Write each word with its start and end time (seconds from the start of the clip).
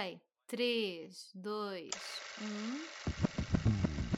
Ok. 0.00 0.18
3, 0.46 1.30
2, 1.34 1.90
1. 2.40 2.46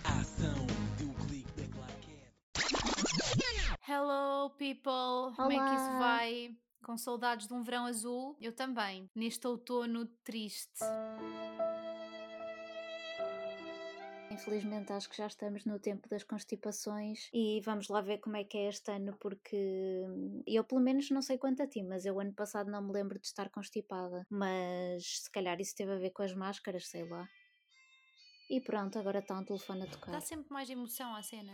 Ação, 0.04 0.66
um 1.02 1.26
clique 1.26 1.50
da 1.60 1.66
claquete. 1.76 2.30
Hello, 3.88 4.50
people! 4.50 5.34
Como 5.34 5.50
é 5.50 5.58
que 5.58 5.74
isso 5.74 5.90
Olá. 5.90 5.98
vai? 5.98 6.56
Com 6.84 6.96
saudades 6.96 7.48
de 7.48 7.54
um 7.54 7.62
verão 7.62 7.86
azul? 7.86 8.36
Eu 8.40 8.52
também, 8.52 9.10
neste 9.12 9.44
outono 9.44 10.06
triste. 10.22 10.84
Infelizmente 14.32 14.92
acho 14.92 15.10
que 15.10 15.16
já 15.16 15.26
estamos 15.26 15.64
no 15.66 15.78
tempo 15.78 16.08
das 16.08 16.24
constipações 16.24 17.28
e 17.34 17.60
vamos 17.64 17.88
lá 17.88 18.00
ver 18.00 18.18
como 18.18 18.36
é 18.36 18.44
que 18.44 18.56
é 18.56 18.68
este 18.68 18.90
ano, 18.90 19.14
porque 19.20 19.56
hum, 20.08 20.42
eu 20.46 20.64
pelo 20.64 20.80
menos 20.80 21.10
não 21.10 21.20
sei 21.20 21.36
quanto 21.36 21.62
a 21.62 21.66
ti, 21.66 21.82
mas 21.82 22.06
eu 22.06 22.18
ano 22.18 22.32
passado 22.32 22.70
não 22.70 22.82
me 22.82 22.92
lembro 22.92 23.18
de 23.20 23.26
estar 23.26 23.50
constipada. 23.50 24.26
Mas 24.30 25.20
se 25.22 25.30
calhar 25.30 25.60
isso 25.60 25.74
teve 25.76 25.92
a 25.92 25.98
ver 25.98 26.10
com 26.10 26.22
as 26.22 26.34
máscaras, 26.34 26.88
sei 26.88 27.04
lá. 27.04 27.28
E 28.48 28.60
pronto, 28.60 28.98
agora 28.98 29.18
está 29.18 29.38
um 29.38 29.44
telefone 29.44 29.82
a 29.82 29.86
Dá 29.86 29.92
tocar. 29.92 30.20
sempre 30.22 30.50
mais 30.50 30.68
emoção 30.68 31.14
à 31.14 31.22
cena. 31.22 31.52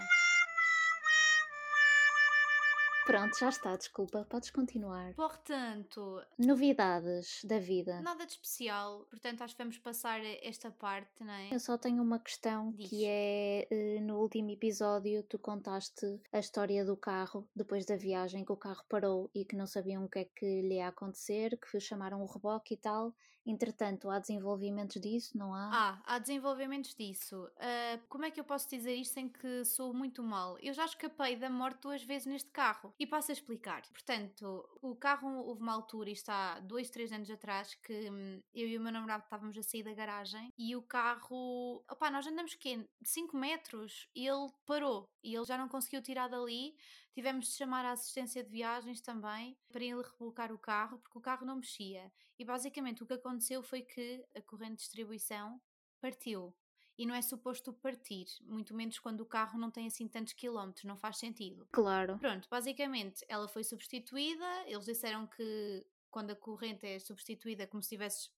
Pronto, 3.09 3.39
já 3.39 3.49
está, 3.49 3.75
desculpa, 3.75 4.27
podes 4.29 4.51
continuar. 4.51 5.15
Portanto, 5.15 6.23
Novidades 6.37 7.43
da 7.43 7.59
vida. 7.59 8.03
nada 8.03 8.27
de 8.27 8.33
especial, 8.33 9.07
portanto 9.09 9.41
acho 9.41 9.57
que 9.57 9.63
vamos 9.63 9.79
passar 9.79 10.21
esta 10.43 10.71
parte, 10.71 11.25
não 11.25 11.33
é? 11.33 11.49
Eu 11.51 11.59
só 11.59 11.79
tenho 11.79 12.03
uma 12.03 12.19
questão 12.19 12.71
Diz. 12.73 12.91
que 12.91 13.07
é 13.07 13.67
eh, 13.71 14.01
no 14.03 14.19
último 14.19 14.51
episódio 14.51 15.23
tu 15.23 15.39
contaste 15.39 16.21
a 16.31 16.39
história 16.39 16.85
do 16.85 16.99
carro 16.99 17.49
depois 17.57 17.87
da 17.87 17.97
viagem 17.97 18.45
que 18.45 18.53
o 18.53 18.57
carro 18.59 18.85
parou 18.91 19.31
e 19.35 19.43
que 19.43 19.57
não 19.57 19.67
sabiam 19.67 20.05
o 20.05 20.09
que 20.11 20.19
é 20.19 20.25
que 20.27 20.61
lhe 20.61 20.75
ia 20.75 20.89
acontecer, 20.89 21.59
que 21.59 21.81
chamaram 21.81 22.21
o 22.21 22.27
reboque 22.27 22.75
e 22.75 22.77
tal. 22.77 23.15
Entretanto, 23.47 24.11
há 24.11 24.19
desenvolvimentos 24.19 25.01
disso, 25.01 25.37
não 25.37 25.55
há? 25.55 25.71
Ah, 25.73 26.03
há 26.05 26.19
desenvolvimentos 26.19 26.95
disso. 26.95 27.51
Ah, 27.57 27.99
como 28.09 28.25
é 28.25 28.31
que 28.31 28.39
eu 28.39 28.45
posso 28.45 28.69
dizer 28.69 28.95
isto 28.95 29.15
sem 29.15 29.29
que 29.29 29.65
sou 29.65 29.95
muito 29.95 30.23
mal? 30.23 30.59
Eu 30.61 30.75
já 30.75 30.85
escapei 30.85 31.37
da 31.37 31.49
morte 31.49 31.81
duas 31.83 32.03
vezes 32.03 32.27
neste 32.27 32.51
carro 32.51 32.93
e 32.99 33.07
passo 33.07 33.31
a 33.31 33.35
explicar. 33.35 33.83
Portanto, 33.91 34.69
o 34.83 34.95
carro 34.95 35.29
houve 35.47 35.63
uma 35.63 35.73
altura, 35.73 36.11
isto 36.11 36.29
há 36.29 36.61
dois, 36.61 36.91
três 36.91 37.11
anos 37.13 37.31
atrás, 37.31 37.75
que 37.75 38.11
hum, 38.11 38.43
eu 38.55 38.69
e 38.69 38.77
o 38.77 38.81
meu 38.81 38.93
namorado 38.93 39.25
estávamos 39.25 39.57
a 39.57 39.63
sair 39.63 39.83
da 39.83 39.95
garagem 39.95 40.53
e 40.59 40.77
o 40.77 40.83
carro, 40.83 41.83
opá, 41.91 42.11
nós 42.11 42.27
andamos 42.27 42.55
quê? 42.55 42.87
5 43.03 43.37
metros 43.37 44.09
e 44.15 44.27
ele 44.27 44.49
parou 44.67 45.09
e 45.23 45.35
ele 45.35 45.45
já 45.45 45.57
não 45.57 45.69
conseguiu 45.69 46.03
tirar 46.03 46.29
dali. 46.29 46.77
Tivemos 47.19 47.49
de 47.49 47.55
chamar 47.55 47.85
a 47.85 47.91
assistência 47.91 48.45
de 48.45 48.49
viagens 48.49 49.01
também 49.01 49.59
para 49.73 49.83
ele 49.83 50.03
rebocar 50.03 50.53
o 50.53 50.57
carro 50.57 51.01
porque 51.01 51.19
o 51.19 51.21
carro 51.21 51.45
não 51.45 51.57
mexia. 51.57 52.13
E 52.39 52.45
basicamente 52.45 53.03
o 53.03 53.07
que 53.07 53.15
aconteceu 53.15 53.61
foi 53.61 53.83
que 53.83 54.25
a 54.37 54.41
corrente 54.41 54.77
de 54.77 54.83
distribuição 54.83 55.61
partiu. 56.01 56.55
E 56.97 57.05
não 57.05 57.17
é 57.17 57.21
suposto 57.21 57.73
partir, 57.73 58.27
muito 58.43 58.73
menos 58.73 59.01
quando 59.01 59.23
o 59.23 59.27
carro 59.27 59.59
não 59.59 59.69
tem 59.69 59.89
assim 59.89 60.07
tantos 60.07 60.33
quilómetros, 60.33 60.85
não 60.85 60.97
faz 60.97 61.19
sentido. 61.19 61.67
Claro. 61.73 62.17
Pronto, 62.21 62.49
basicamente 62.49 63.25
ela 63.27 63.49
foi 63.49 63.65
substituída. 63.65 64.47
Eles 64.69 64.85
disseram 64.85 65.27
que 65.27 65.85
quando 66.13 66.31
a 66.31 66.37
corrente 66.37 66.87
é 66.87 67.01
substituída, 67.01 67.67
como 67.67 67.83
se 67.83 67.89
tivesse. 67.89 68.31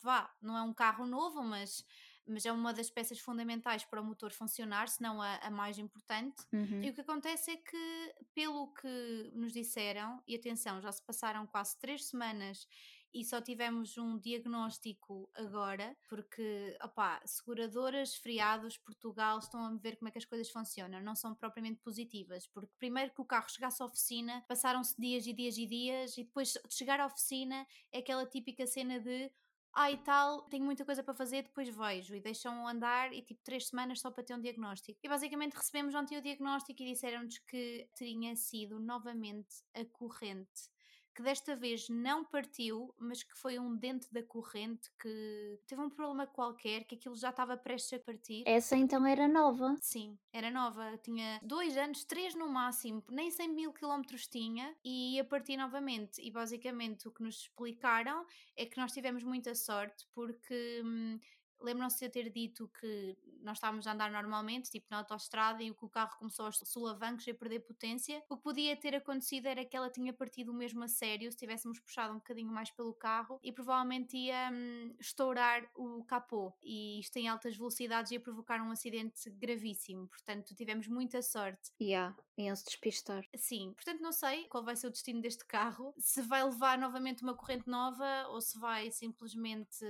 Vá, 0.00 0.32
não 0.40 0.56
é 0.56 0.62
um 0.62 0.72
carro 0.72 1.04
novo, 1.04 1.42
mas, 1.42 1.84
mas 2.26 2.46
é 2.46 2.52
uma 2.52 2.72
das 2.72 2.90
peças 2.90 3.18
fundamentais 3.18 3.84
para 3.84 4.00
o 4.00 4.04
motor 4.04 4.32
funcionar, 4.32 4.88
se 4.88 5.02
não 5.02 5.20
a, 5.20 5.36
a 5.36 5.50
mais 5.50 5.78
importante. 5.78 6.44
Uhum. 6.52 6.82
E 6.82 6.90
o 6.90 6.94
que 6.94 7.00
acontece 7.00 7.50
é 7.50 7.56
que, 7.56 8.14
pelo 8.34 8.72
que 8.74 9.30
nos 9.34 9.52
disseram, 9.52 10.22
e 10.26 10.34
atenção, 10.36 10.80
já 10.80 10.90
se 10.92 11.02
passaram 11.02 11.46
quase 11.46 11.78
três 11.78 12.06
semanas 12.06 12.66
e 13.14 13.24
só 13.24 13.40
tivemos 13.40 13.96
um 13.96 14.18
diagnóstico 14.18 15.30
agora, 15.34 15.96
porque, 16.08 16.76
opá, 16.82 17.22
seguradoras, 17.24 18.16
feriados, 18.16 18.76
Portugal, 18.76 19.38
estão 19.38 19.64
a 19.64 19.74
ver 19.76 19.96
como 19.96 20.08
é 20.08 20.10
que 20.10 20.18
as 20.18 20.24
coisas 20.24 20.50
funcionam, 20.50 21.00
não 21.00 21.14
são 21.14 21.32
propriamente 21.32 21.80
positivas, 21.80 22.48
porque 22.48 22.72
primeiro 22.76 23.12
que 23.12 23.20
o 23.20 23.24
carro 23.24 23.48
chegasse 23.48 23.80
à 23.80 23.86
oficina, 23.86 24.44
passaram-se 24.48 25.00
dias 25.00 25.28
e 25.28 25.32
dias 25.32 25.56
e 25.56 25.64
dias, 25.64 26.18
e 26.18 26.24
depois 26.24 26.54
de 26.54 26.74
chegar 26.74 26.98
à 26.98 27.06
oficina 27.06 27.64
é 27.92 27.98
aquela 27.98 28.26
típica 28.26 28.66
cena 28.66 28.98
de 28.98 29.30
ah 29.74 29.90
e 29.90 29.98
tal, 29.98 30.42
tenho 30.42 30.64
muita 30.64 30.84
coisa 30.84 31.02
para 31.02 31.14
fazer, 31.14 31.42
depois 31.42 31.68
vejo 31.68 32.14
e 32.14 32.20
deixam 32.20 32.66
andar 32.66 33.12
e 33.12 33.22
tipo 33.22 33.42
três 33.42 33.68
semanas 33.68 34.00
só 34.00 34.10
para 34.10 34.24
ter 34.24 34.34
um 34.34 34.40
diagnóstico. 34.40 34.98
E 35.02 35.08
basicamente 35.08 35.54
recebemos 35.54 35.94
ontem 35.94 36.18
o 36.18 36.22
diagnóstico 36.22 36.82
e 36.82 36.92
disseram-nos 36.92 37.38
que 37.38 37.88
tinha 37.94 38.36
sido 38.36 38.78
novamente 38.78 39.62
a 39.74 39.84
corrente. 39.84 40.73
Que 41.14 41.22
desta 41.22 41.54
vez 41.54 41.88
não 41.88 42.24
partiu, 42.24 42.92
mas 42.98 43.22
que 43.22 43.34
foi 43.38 43.58
um 43.58 43.76
dente 43.76 44.12
da 44.12 44.22
corrente 44.22 44.90
que 44.98 45.60
teve 45.66 45.80
um 45.80 45.88
problema 45.88 46.26
qualquer, 46.26 46.84
que 46.84 46.96
aquilo 46.96 47.14
já 47.14 47.30
estava 47.30 47.56
prestes 47.56 48.00
a 48.00 48.02
partir. 48.02 48.42
Essa 48.46 48.76
então 48.76 49.06
era 49.06 49.28
nova. 49.28 49.76
Sim, 49.80 50.18
era 50.32 50.50
nova, 50.50 50.98
tinha 50.98 51.38
dois 51.42 51.76
anos, 51.76 52.04
três 52.04 52.34
no 52.34 52.48
máximo, 52.48 53.02
nem 53.08 53.30
100 53.30 53.48
mil 53.54 53.72
quilómetros 53.72 54.26
tinha 54.26 54.74
e 54.84 55.14
ia 55.14 55.24
partir 55.24 55.56
novamente. 55.56 56.20
E 56.20 56.30
basicamente 56.30 57.06
o 57.06 57.12
que 57.12 57.22
nos 57.22 57.36
explicaram 57.42 58.26
é 58.56 58.66
que 58.66 58.76
nós 58.76 58.92
tivemos 58.92 59.22
muita 59.22 59.54
sorte 59.54 60.04
porque 60.12 60.82
hum, 60.84 61.18
lembram-se 61.60 61.98
de 61.98 62.04
eu 62.06 62.10
ter 62.10 62.30
dito 62.30 62.70
que 62.80 63.16
nós 63.44 63.58
estávamos 63.58 63.86
a 63.86 63.92
andar 63.92 64.10
normalmente, 64.10 64.70
tipo 64.70 64.86
na 64.90 64.98
autoestrada, 64.98 65.62
e 65.62 65.70
o 65.70 65.74
que 65.74 65.84
o 65.84 65.88
carro 65.88 66.16
começou 66.18 66.46
aos 66.46 66.58
solavancos 66.64 67.26
e 67.26 67.30
a 67.30 67.34
perder 67.34 67.60
potência. 67.60 68.22
O 68.28 68.36
que 68.36 68.42
podia 68.42 68.76
ter 68.76 68.94
acontecido 68.94 69.46
era 69.46 69.64
que 69.64 69.76
ela 69.76 69.90
tinha 69.90 70.12
partido 70.12 70.52
mesmo 70.52 70.82
a 70.82 70.88
sério 70.88 71.30
se 71.30 71.36
tivéssemos 71.36 71.78
puxado 71.78 72.12
um 72.12 72.16
bocadinho 72.16 72.50
mais 72.50 72.70
pelo 72.70 72.94
carro 72.94 73.38
e 73.42 73.52
provavelmente 73.52 74.16
ia 74.16 74.50
hum, 74.50 74.94
estourar 74.98 75.68
o 75.74 76.02
capô. 76.04 76.52
E 76.62 77.00
isto 77.00 77.16
em 77.18 77.28
altas 77.28 77.56
velocidades 77.56 78.12
ia 78.12 78.20
provocar 78.20 78.60
um 78.62 78.70
acidente 78.70 79.28
gravíssimo. 79.30 80.08
Portanto, 80.08 80.54
tivemos 80.54 80.88
muita 80.88 81.20
sorte. 81.22 81.70
E 81.78 81.90
yeah, 81.90 82.16
iam-se 82.38 82.64
despistar. 82.64 83.24
Sim, 83.36 83.72
portanto 83.74 84.00
não 84.00 84.12
sei 84.12 84.44
qual 84.48 84.64
vai 84.64 84.76
ser 84.76 84.86
o 84.86 84.90
destino 84.90 85.20
deste 85.20 85.44
carro, 85.44 85.94
se 85.98 86.22
vai 86.22 86.42
levar 86.44 86.78
novamente 86.78 87.22
uma 87.22 87.34
corrente 87.34 87.68
nova 87.68 88.28
ou 88.28 88.40
se 88.40 88.58
vai 88.58 88.90
simplesmente 88.90 89.84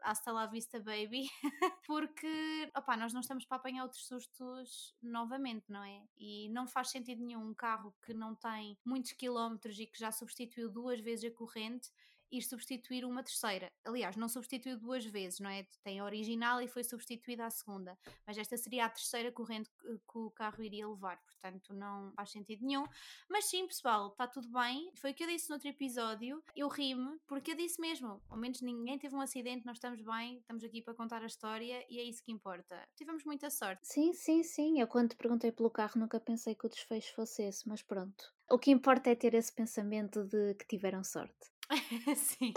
hasta 0.00 0.32
la 0.32 0.46
vista 0.46 0.78
baby, 0.80 1.17
porque 1.86 2.70
opá, 2.76 2.96
nós 2.96 3.12
não 3.12 3.20
estamos 3.20 3.44
para 3.44 3.56
apanhar 3.56 3.82
outros 3.82 4.06
sustos 4.06 4.94
novamente, 5.02 5.64
não 5.68 5.82
é? 5.82 6.02
E 6.16 6.48
não 6.50 6.66
faz 6.66 6.90
sentido 6.90 7.24
nenhum 7.24 7.48
um 7.48 7.54
carro 7.54 7.94
que 8.04 8.12
não 8.12 8.34
tem 8.34 8.78
muitos 8.84 9.12
quilómetros 9.12 9.78
e 9.78 9.86
que 9.86 9.98
já 9.98 10.12
substituiu 10.12 10.70
duas 10.70 11.00
vezes 11.00 11.30
a 11.30 11.34
corrente 11.34 11.90
ir 12.30 12.42
substituir 12.42 13.04
uma 13.04 13.22
terceira. 13.22 13.70
Aliás, 13.84 14.16
não 14.16 14.28
substituiu 14.28 14.78
duas 14.78 15.04
vezes, 15.04 15.40
não 15.40 15.50
é? 15.50 15.66
Tem 15.82 16.00
a 16.00 16.04
original 16.04 16.60
e 16.60 16.68
foi 16.68 16.84
substituída 16.84 17.46
a 17.46 17.50
segunda, 17.50 17.98
mas 18.26 18.36
esta 18.36 18.56
seria 18.56 18.86
a 18.86 18.90
terceira 18.90 19.32
corrente 19.32 19.70
que, 19.78 20.18
o 20.18 20.30
carro 20.30 20.62
iria 20.62 20.88
levar, 20.88 21.18
portanto 21.22 21.72
não 21.74 22.12
faz 22.14 22.30
sentido 22.30 22.64
nenhum. 22.64 22.84
Mas 23.28 23.46
sim, 23.46 23.66
pessoal, 23.66 24.08
está 24.08 24.26
tudo 24.26 24.48
bem. 24.50 24.90
Foi 24.96 25.12
o 25.12 25.14
que 25.14 25.24
eu 25.24 25.28
disse 25.28 25.48
no 25.48 25.54
outro 25.54 25.68
episódio. 25.68 26.42
Eu 26.54 26.68
ri-me 26.68 27.18
porque 27.26 27.52
eu 27.52 27.56
disse 27.56 27.80
mesmo, 27.80 28.20
ao 28.28 28.36
menos 28.36 28.60
ninguém 28.60 28.98
teve 28.98 29.14
um 29.14 29.20
acidente, 29.20 29.64
nós 29.64 29.76
estamos 29.76 30.00
bem, 30.02 30.38
estamos 30.38 30.64
aqui 30.64 30.82
para 30.82 30.94
contar 30.94 31.22
a 31.22 31.26
história 31.26 31.84
e 31.88 31.98
é 31.98 32.02
isso 32.02 32.22
que 32.22 32.32
importa. 32.32 32.86
Tivemos 32.96 33.24
muita 33.24 33.50
sorte. 33.50 33.86
Sim, 33.86 34.12
sim, 34.12 34.42
sim. 34.42 34.80
Eu 34.80 34.86
quando 34.86 35.10
te 35.10 35.16
perguntei 35.16 35.52
pelo 35.52 35.70
carro 35.70 36.00
nunca 36.00 36.20
pensei 36.20 36.54
que 36.54 36.66
o 36.66 36.68
desfecho 36.68 37.14
fosse 37.14 37.42
esse, 37.42 37.68
mas 37.68 37.82
pronto. 37.82 38.32
O 38.50 38.58
que 38.58 38.70
importa 38.70 39.10
é 39.10 39.14
ter 39.14 39.34
esse 39.34 39.52
pensamento 39.52 40.24
de 40.24 40.54
que 40.54 40.66
tiveram 40.66 41.04
sorte. 41.04 41.57
sim. 42.16 42.52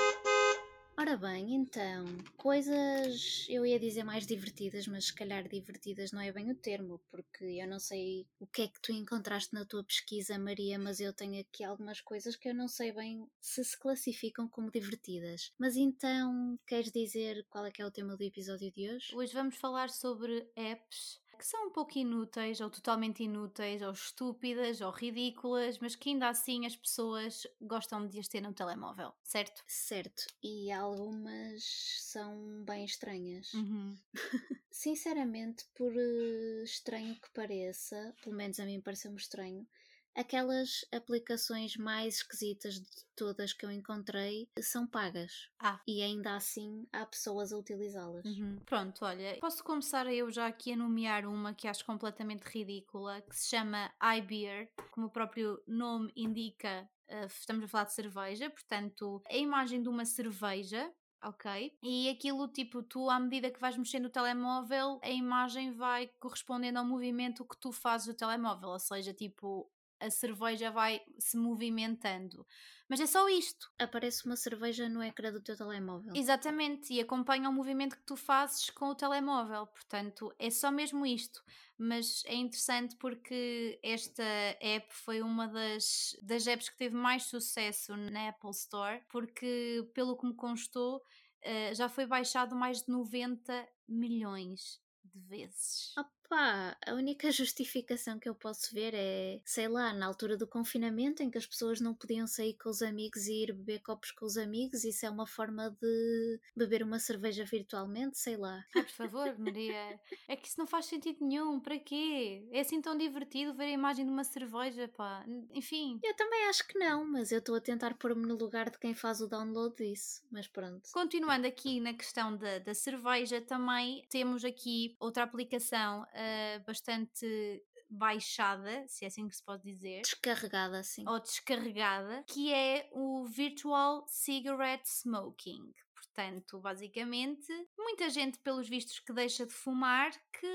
Ora 0.98 1.18
bem, 1.18 1.56
então, 1.56 2.06
coisas 2.38 3.48
eu 3.50 3.66
ia 3.66 3.80
dizer 3.80 4.04
mais 4.04 4.28
divertidas, 4.28 4.86
mas 4.88 5.06
se 5.06 5.16
calhar 5.16 5.48
divertidas 5.48 6.12
não 6.12 6.22
é 6.22 6.32
bem 6.32 6.52
o 6.52 6.56
termo, 6.56 7.02
porque 7.10 7.44
eu 7.44 7.68
não 7.68 7.80
sei 7.80 8.28
o 8.40 8.46
que 8.46 8.64
é 8.64 8.68
que 8.68 8.80
tu 8.80 8.92
encontraste 8.92 9.54
na 9.54 9.66
tua 9.66 9.84
pesquisa, 9.84 10.38
Maria, 10.38 10.78
mas 10.78 11.00
eu 11.00 11.12
tenho 11.12 11.42
aqui 11.42 11.64
algumas 11.64 12.00
coisas 12.02 12.36
que 12.36 12.50
eu 12.50 12.54
não 12.54 12.68
sei 12.68 12.92
bem 12.92 13.28
se 13.40 13.64
se 13.64 13.80
classificam 13.80 14.48
como 14.48 14.70
divertidas. 14.70 15.52
Mas 15.58 15.76
então, 15.76 16.60
queres 16.68 16.92
dizer 16.92 17.48
qual 17.50 17.66
é 17.66 17.72
que 17.72 17.82
é 17.82 17.86
o 17.86 17.92
tema 17.92 18.16
do 18.16 18.24
episódio 18.24 18.72
de 18.72 18.92
hoje? 18.92 19.16
Hoje 19.16 19.34
vamos 19.34 19.56
falar 19.56 19.90
sobre 19.90 20.48
apps 20.56 21.20
que 21.42 21.48
são 21.48 21.66
um 21.66 21.72
pouco 21.72 21.98
inúteis, 21.98 22.62
ou 22.62 22.70
totalmente 22.70 23.24
inúteis, 23.24 23.82
ou 23.82 23.92
estúpidas, 23.92 24.80
ou 24.80 24.92
ridículas, 24.92 25.80
mas 25.80 25.96
que 25.96 26.12
ainda 26.12 26.30
assim 26.30 26.68
as 26.68 26.76
pessoas 26.76 27.48
gostam 27.60 28.08
de 28.08 28.20
as 28.20 28.28
ter 28.28 28.42
no 28.42 28.54
telemóvel, 28.54 29.12
certo? 29.24 29.64
Certo, 29.66 30.28
e 30.44 30.72
algumas 30.72 31.64
são 32.00 32.64
bem 32.64 32.86
estranhas. 32.86 33.52
Uhum. 33.56 33.98
Sinceramente, 34.70 35.66
por 35.74 35.92
eh, 35.98 36.64
estranho 36.64 37.16
que 37.20 37.32
pareça, 37.32 38.16
pelo 38.22 38.36
menos 38.36 38.60
a 38.60 38.66
mim 38.66 38.80
pareceu-me 38.80 39.18
estranho, 39.18 39.68
aquelas 40.16 40.86
aplicações 40.94 41.76
mais 41.78 42.16
esquisitas 42.18 42.76
de 42.76 43.06
todas 43.16 43.54
que 43.54 43.66
eu 43.66 43.72
encontrei 43.72 44.50
são 44.60 44.88
pagas. 44.88 45.50
Ah. 45.60 45.80
E 45.88 46.02
ainda 46.02 46.36
assim 46.36 46.88
há 46.92 47.06
pessoas 47.06 47.52
a 47.52 47.58
utilizá-las. 47.58 48.26
Uhum. 48.26 48.60
Pronto, 48.66 49.06
olha, 49.06 49.38
posso 49.40 49.64
começar 49.64 50.12
eu 50.12 50.32
já 50.32 50.48
aqui 50.48 50.74
a 50.74 50.78
nomear 50.78 51.26
uma 51.26 51.54
que 51.54 51.68
acho 51.68 51.86
completamente 51.86 52.44
ridícula, 52.44 53.22
que 53.22 53.36
se 53.36 53.50
chama 53.50 53.92
iBeer, 54.18 54.72
como 54.92 55.08
o 55.08 55.12
próprio 55.12 55.62
nome 55.68 56.12
indica. 56.16 56.90
eh, 57.08 57.26
Estamos 57.26 57.66
a 57.66 57.68
falar 57.68 57.84
de 57.86 57.94
cerveja, 57.94 58.50
portanto, 58.50 59.22
a 59.30 59.36
imagem 59.36 59.82
de 59.82 59.90
uma 59.90 60.06
cerveja 60.06 60.92
ok? 61.24 61.78
E 61.84 62.10
aquilo, 62.10 62.48
tipo, 62.48 62.82
tu, 62.82 63.10
à 63.10 63.20
medida 63.20 63.52
que 63.52 63.60
vais 63.60 63.78
mexendo 63.78 64.06
o 64.06 64.10
telemóvel, 64.10 65.00
a 65.04 65.10
imagem 65.10 65.72
vai 65.72 66.10
correspondendo 66.20 66.80
ao 66.80 66.86
movimento 66.86 67.46
que 67.46 67.58
tu 67.60 67.72
fazes 67.72 68.08
do 68.08 68.14
telemóvel, 68.16 68.70
ou 68.70 68.80
seja, 68.80 69.14
tipo, 69.14 69.72
a 70.02 70.10
cerveja 70.10 70.72
vai 70.72 71.02
se 71.20 71.38
movimentando. 71.38 72.46
Mas 72.90 73.00
é 73.00 73.06
só 73.06 73.30
isto. 73.30 73.72
Aparece 73.80 74.26
uma 74.26 74.36
cerveja 74.36 74.90
no 74.90 75.02
ecrã 75.02 75.32
do 75.32 75.40
teu 75.42 75.56
telemóvel. 75.56 76.12
Exatamente, 76.14 76.94
e 76.94 77.00
acompanha 77.00 77.50
o 77.50 77.54
movimento 77.54 77.96
que 77.96 78.06
tu 78.06 78.18
fazes 78.18 78.70
com 78.70 78.88
o 78.88 78.96
telemóvel. 78.96 79.66
Portanto, 79.68 80.34
é 80.38 80.50
só 80.50 80.70
mesmo 80.70 81.06
isto. 81.06 81.42
Mas 81.78 82.22
é 82.26 82.36
interessante 82.36 82.98
porque 82.98 83.80
esta 83.82 84.24
app 84.60 84.94
foi 84.94 85.22
uma 85.22 85.48
das, 85.48 86.18
das 86.22 86.46
apps 86.48 86.68
que 86.68 86.78
teve 86.78 86.96
mais 86.96 87.24
sucesso 87.24 87.96
na 87.96 88.30
Apple 88.30 88.52
Store, 88.52 89.02
porque, 89.10 89.90
pelo 89.94 90.18
que 90.18 90.28
me 90.28 90.36
constou, 90.36 91.02
eh, 91.42 91.74
já 91.74 91.88
foi 91.88 92.06
baixado 92.06 92.56
mais 92.56 92.84
de 92.84 92.92
90 92.92 93.68
milhões 93.88 94.82
de 95.04 95.20
vezes. 95.20 95.94
Opa, 96.32 96.78
a 96.88 96.94
única 96.94 97.30
justificação 97.30 98.18
que 98.18 98.30
eu 98.30 98.34
posso 98.34 98.74
ver 98.74 98.94
é, 98.94 99.42
sei 99.44 99.68
lá, 99.68 99.94
na 99.94 100.06
altura 100.06 100.38
do 100.38 100.48
confinamento 100.48 101.22
em 101.22 101.30
que 101.30 101.38
as 101.38 101.46
pessoas 101.46 101.82
não 101.82 101.94
podiam 101.94 102.26
sair 102.26 102.54
com 102.54 102.70
os 102.70 102.82
amigos 102.82 103.28
e 103.28 103.44
ir 103.44 103.52
beber 103.52 103.82
copos 103.82 104.12
com 104.12 104.26
os 104.26 104.38
amigos, 104.38 104.86
isso 104.86 105.06
é 105.06 105.10
uma 105.10 105.28
forma 105.28 105.70
de 105.82 106.40
beber 106.56 106.84
uma 106.84 107.00
cerveja 107.00 107.44
virtualmente, 107.44 108.18
sei 108.18 108.38
lá. 108.38 108.64
Ai, 108.74 108.84
por 108.84 108.92
favor, 108.92 109.38
Maria, 109.38 110.00
é 110.26 110.36
que 110.38 110.48
isso 110.48 110.58
não 110.58 110.66
faz 110.66 110.86
sentido 110.86 111.18
nenhum, 111.20 111.60
para 111.60 111.78
quê? 111.78 112.48
É 112.52 112.62
assim 112.62 112.82
tão 112.82 112.98
divertido 112.98 113.54
ver 113.54 113.66
a 113.66 113.72
imagem 113.72 114.06
de 114.06 114.12
uma 114.12 114.24
cerveja, 114.24 114.88
pá. 114.88 115.26
Enfim. 115.54 116.00
Eu 116.02 116.16
também 116.16 116.46
acho 116.46 116.66
que 116.66 116.80
não, 116.80 117.06
mas 117.06 117.34
eu 117.34 117.40
estou 117.40 117.56
a 117.56 117.62
tentar 117.62 117.96
pôr-me 117.96 118.26
no 118.26 118.38
lugar 118.38 118.70
de 118.70 118.80
quem 118.80 118.94
faz 118.94 119.20
o 119.20 119.28
download 119.28 119.76
disso, 119.76 120.24
mas 120.32 120.48
pronto. 120.48 120.90
Continuando 120.94 121.46
aqui 121.46 121.82
na 121.82 121.94
questão 121.94 122.38
da, 122.38 122.60
da 122.60 122.74
cerveja, 122.74 123.42
também 123.42 124.06
temos 124.10 124.46
aqui 124.46 124.96
outra 124.98 125.24
aplicação 125.24 126.06
uh, 126.22 126.64
bastante 126.66 127.64
baixada, 127.90 128.86
se 128.88 129.04
é 129.04 129.08
assim 129.08 129.28
que 129.28 129.36
se 129.36 129.44
pode 129.44 129.64
dizer, 129.64 130.02
Descarregada 130.02 130.80
assim. 130.80 131.04
ou 131.08 131.20
descarregada, 131.20 132.24
que 132.28 132.54
é 132.54 132.90
o 132.94 133.26
Virtual 133.26 134.06
Cigarette 134.08 134.88
Smoking. 134.88 135.74
Portanto, 135.94 136.60
basicamente, 136.60 137.48
muita 137.78 138.10
gente, 138.10 138.40
pelos 138.40 138.68
vistos, 138.68 139.00
que 139.00 139.14
deixa 139.14 139.46
de 139.46 139.54
fumar, 139.54 140.12
que 140.40 140.48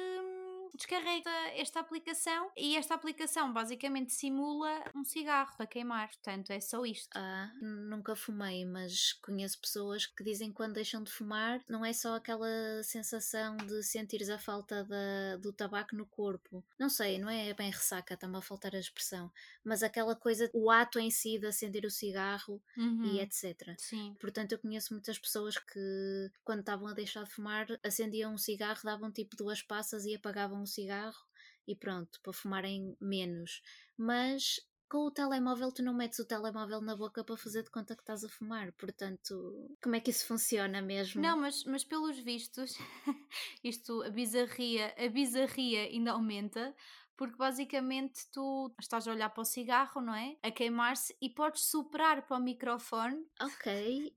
descarrega 0.76 1.30
esta 1.54 1.80
aplicação 1.80 2.50
e 2.56 2.76
esta 2.76 2.94
aplicação 2.94 3.52
basicamente 3.52 4.12
simula 4.12 4.84
um 4.94 5.04
cigarro 5.04 5.54
a 5.58 5.66
queimar. 5.66 6.08
Portanto, 6.08 6.50
é 6.50 6.60
só 6.60 6.84
isto. 6.84 7.08
Ah, 7.16 7.50
nunca 7.60 8.14
fumei, 8.14 8.64
mas 8.64 9.12
conheço 9.14 9.60
pessoas 9.60 10.06
que 10.06 10.22
dizem 10.22 10.48
que 10.50 10.54
quando 10.56 10.74
deixam 10.74 11.02
de 11.02 11.10
fumar 11.10 11.60
não 11.68 11.84
é 11.84 11.92
só 11.92 12.16
aquela 12.16 12.48
sensação 12.82 13.56
de 13.56 13.82
sentires 13.82 14.28
a 14.30 14.38
falta 14.38 14.84
da- 14.84 15.36
do 15.38 15.52
tabaco 15.52 15.96
no 15.96 16.06
corpo. 16.06 16.64
Não 16.78 16.88
sei, 16.88 17.18
não 17.18 17.28
é 17.30 17.52
bem 17.54 17.70
ressaca, 17.70 18.14
está-me 18.14 18.36
a 18.36 18.40
faltar 18.42 18.74
a 18.74 18.78
expressão, 18.78 19.30
mas 19.64 19.82
aquela 19.82 20.14
coisa, 20.14 20.50
o 20.52 20.70
ato 20.70 20.98
em 20.98 21.10
si 21.10 21.38
de 21.38 21.46
acender 21.46 21.84
o 21.84 21.90
cigarro 21.90 22.62
e 22.76 22.80
Uhum. 22.80 23.20
etc. 23.20 23.74
Sim. 23.78 24.14
Portanto, 24.20 24.52
eu 24.52 24.58
conheço 24.58 24.92
muitas 24.92 25.18
pessoas 25.18 25.58
que, 25.58 26.30
quando 26.44 26.60
estavam 26.60 26.88
a 26.88 26.92
deixar 26.94 27.24
de 27.24 27.30
fumar, 27.30 27.66
acendiam 27.82 28.34
um 28.34 28.38
cigarro, 28.38 28.80
davam 28.84 29.10
tipo 29.10 29.36
duas 29.36 29.62
passas 29.62 30.04
e 30.04 30.14
apagavam 30.14 30.65
o 30.66 30.68
cigarro 30.68 31.24
e 31.66 31.74
pronto, 31.74 32.20
para 32.22 32.32
fumarem 32.32 32.96
menos. 33.00 33.62
Mas 33.96 34.60
com 34.88 34.98
o 34.98 35.10
telemóvel, 35.10 35.72
tu 35.72 35.82
não 35.82 35.92
metes 35.92 36.18
o 36.18 36.24
telemóvel 36.24 36.80
na 36.80 36.96
boca 36.96 37.24
para 37.24 37.36
fazer 37.36 37.64
de 37.64 37.70
conta 37.70 37.96
que 37.96 38.02
estás 38.02 38.22
a 38.22 38.28
fumar. 38.28 38.72
Portanto, 38.72 39.68
como 39.82 39.96
é 39.96 40.00
que 40.00 40.10
isso 40.10 40.26
funciona 40.26 40.80
mesmo? 40.80 41.20
Não, 41.20 41.36
mas, 41.36 41.64
mas 41.64 41.82
pelos 41.82 42.18
vistos, 42.18 42.76
isto, 43.64 44.02
a 44.02 44.10
bizarria, 44.10 44.94
a 44.96 45.08
bizarria 45.08 45.82
ainda 45.82 46.12
aumenta, 46.12 46.74
porque 47.16 47.36
basicamente 47.36 48.30
tu 48.30 48.72
estás 48.78 49.08
a 49.08 49.12
olhar 49.12 49.30
para 49.30 49.42
o 49.42 49.44
cigarro, 49.44 50.00
não 50.00 50.14
é? 50.14 50.36
A 50.42 50.50
queimar-se 50.50 51.16
e 51.20 51.30
podes 51.30 51.64
soprar 51.64 52.26
para 52.26 52.36
o 52.36 52.40
microfone 52.40 53.26
Ok, 53.40 54.14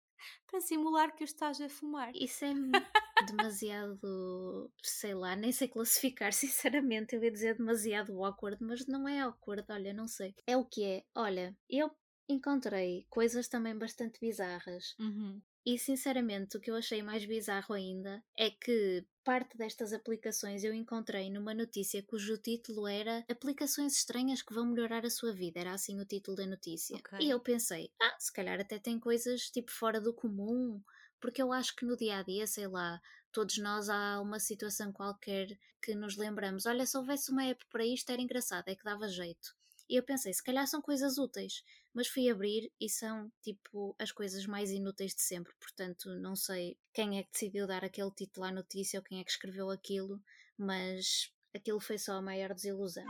para 0.47 0.61
simular 0.61 1.15
que 1.15 1.23
o 1.23 1.25
estás 1.25 1.59
a 1.61 1.69
fumar. 1.69 2.11
isso 2.15 2.45
é 2.45 2.53
demasiado, 3.27 4.71
sei 4.83 5.13
lá, 5.13 5.35
nem 5.35 5.51
sei 5.51 5.67
classificar, 5.67 6.31
sinceramente. 6.33 7.15
Eu 7.15 7.23
ia 7.23 7.31
dizer 7.31 7.57
demasiado 7.57 8.23
awkward, 8.23 8.63
mas 8.63 8.85
não 8.87 9.07
é 9.07 9.19
awkward, 9.21 9.65
olha, 9.69 9.93
não 9.93 10.07
sei. 10.07 10.33
É 10.47 10.57
o 10.57 10.65
que 10.65 10.83
é. 10.83 11.03
Olha, 11.15 11.55
eu 11.69 11.91
encontrei 12.27 13.05
coisas 13.09 13.47
também 13.47 13.77
bastante 13.77 14.19
bizarras. 14.19 14.95
Uhum. 14.99 15.41
E 15.65 15.77
sinceramente, 15.77 16.57
o 16.57 16.59
que 16.59 16.71
eu 16.71 16.75
achei 16.75 17.03
mais 17.03 17.25
bizarro 17.25 17.73
ainda 17.75 18.23
é 18.37 18.49
que 18.49 19.05
parte 19.29 19.55
destas 19.55 19.93
aplicações 19.93 20.63
eu 20.63 20.73
encontrei 20.73 21.29
numa 21.29 21.53
notícia 21.53 22.01
cujo 22.01 22.35
título 22.39 22.87
era 22.87 23.23
Aplicações 23.29 23.95
estranhas 23.95 24.41
que 24.41 24.55
vão 24.55 24.65
melhorar 24.65 25.05
a 25.05 25.09
sua 25.11 25.31
vida. 25.31 25.59
Era 25.59 25.73
assim 25.73 26.01
o 26.01 26.05
título 26.05 26.35
da 26.35 26.47
notícia. 26.47 26.97
Ok. 26.97 27.19
E 27.21 27.29
eu 27.29 27.39
pensei, 27.39 27.91
ah, 28.01 28.15
se 28.17 28.33
calhar 28.33 28.59
até 28.59 28.79
tem 28.79 28.99
coisas 28.99 29.51
tipo 29.51 29.69
fora 29.69 30.01
do 30.01 30.15
comum, 30.15 30.81
porque 31.21 31.43
eu 31.43 31.53
acho 31.53 31.75
que 31.75 31.85
no 31.85 31.95
dia 31.95 32.17
a 32.17 32.23
dia, 32.23 32.47
sei 32.47 32.65
lá, 32.65 32.99
todos 33.31 33.59
nós 33.59 33.87
há 33.87 34.19
uma 34.19 34.39
situação 34.39 34.91
qualquer 34.91 35.47
que 35.79 35.93
nos 35.93 36.17
lembramos, 36.17 36.65
olha, 36.65 36.83
se 36.83 36.97
houvesse 36.97 37.31
uma 37.31 37.45
app 37.45 37.63
para 37.69 37.85
isto 37.85 38.11
era 38.11 38.23
engraçado, 38.23 38.67
é 38.67 38.75
que 38.75 38.83
dava 38.83 39.07
jeito. 39.07 39.55
E 39.89 39.95
eu 39.95 40.03
pensei, 40.03 40.31
se 40.31 40.43
calhar 40.43 40.67
são 40.67 40.81
coisas 40.83 41.17
úteis, 41.17 41.63
mas 41.93 42.07
fui 42.07 42.29
abrir 42.29 42.71
e 42.79 42.87
são 42.87 43.31
tipo 43.41 43.95
as 43.97 44.11
coisas 44.11 44.45
mais 44.45 44.69
inúteis 44.69 45.15
de 45.15 45.21
sempre. 45.21 45.51
Portanto, 45.59 46.15
não 46.19 46.35
sei 46.35 46.77
quem 46.93 47.17
é 47.17 47.23
que 47.23 47.31
decidiu 47.31 47.65
dar 47.65 47.83
aquele 47.83 48.11
título 48.11 48.45
à 48.45 48.51
notícia 48.51 48.99
ou 48.99 49.03
quem 49.03 49.19
é 49.19 49.23
que 49.23 49.31
escreveu 49.31 49.71
aquilo, 49.71 50.21
mas 50.55 51.31
aquilo 51.55 51.79
foi 51.79 51.97
só 51.97 52.13
a 52.13 52.21
maior 52.21 52.53
desilusão. 52.53 53.05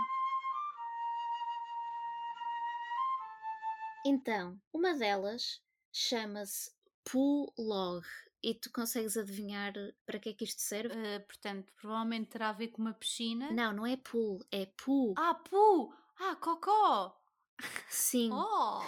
Então, 4.06 4.58
uma 4.72 4.94
delas 4.94 5.62
chama-se 5.92 6.72
Poolog 7.04 8.06
e 8.42 8.54
tu 8.56 8.72
consegues 8.72 9.18
adivinhar 9.18 9.74
para 10.06 10.18
que 10.18 10.30
é 10.30 10.34
que 10.34 10.46
isto 10.46 10.62
serve? 10.62 10.96
Uh, 10.96 11.20
portanto, 11.28 11.74
provavelmente 11.76 12.30
terá 12.30 12.50
a 12.50 12.54
ver 12.54 12.70
com 12.70 12.82
uma 12.82 12.94
piscina. 12.94 13.52
Não, 13.52 13.74
não 13.74 13.86
é 13.86 13.98
pool, 13.98 14.40
é 14.50 14.66
pool. 14.66 15.14
Ah, 15.18 15.36
pu! 15.36 15.94
Ah, 16.20 16.36
cocó! 16.36 17.16
Sim. 17.90 18.30
Oh! 18.32 18.82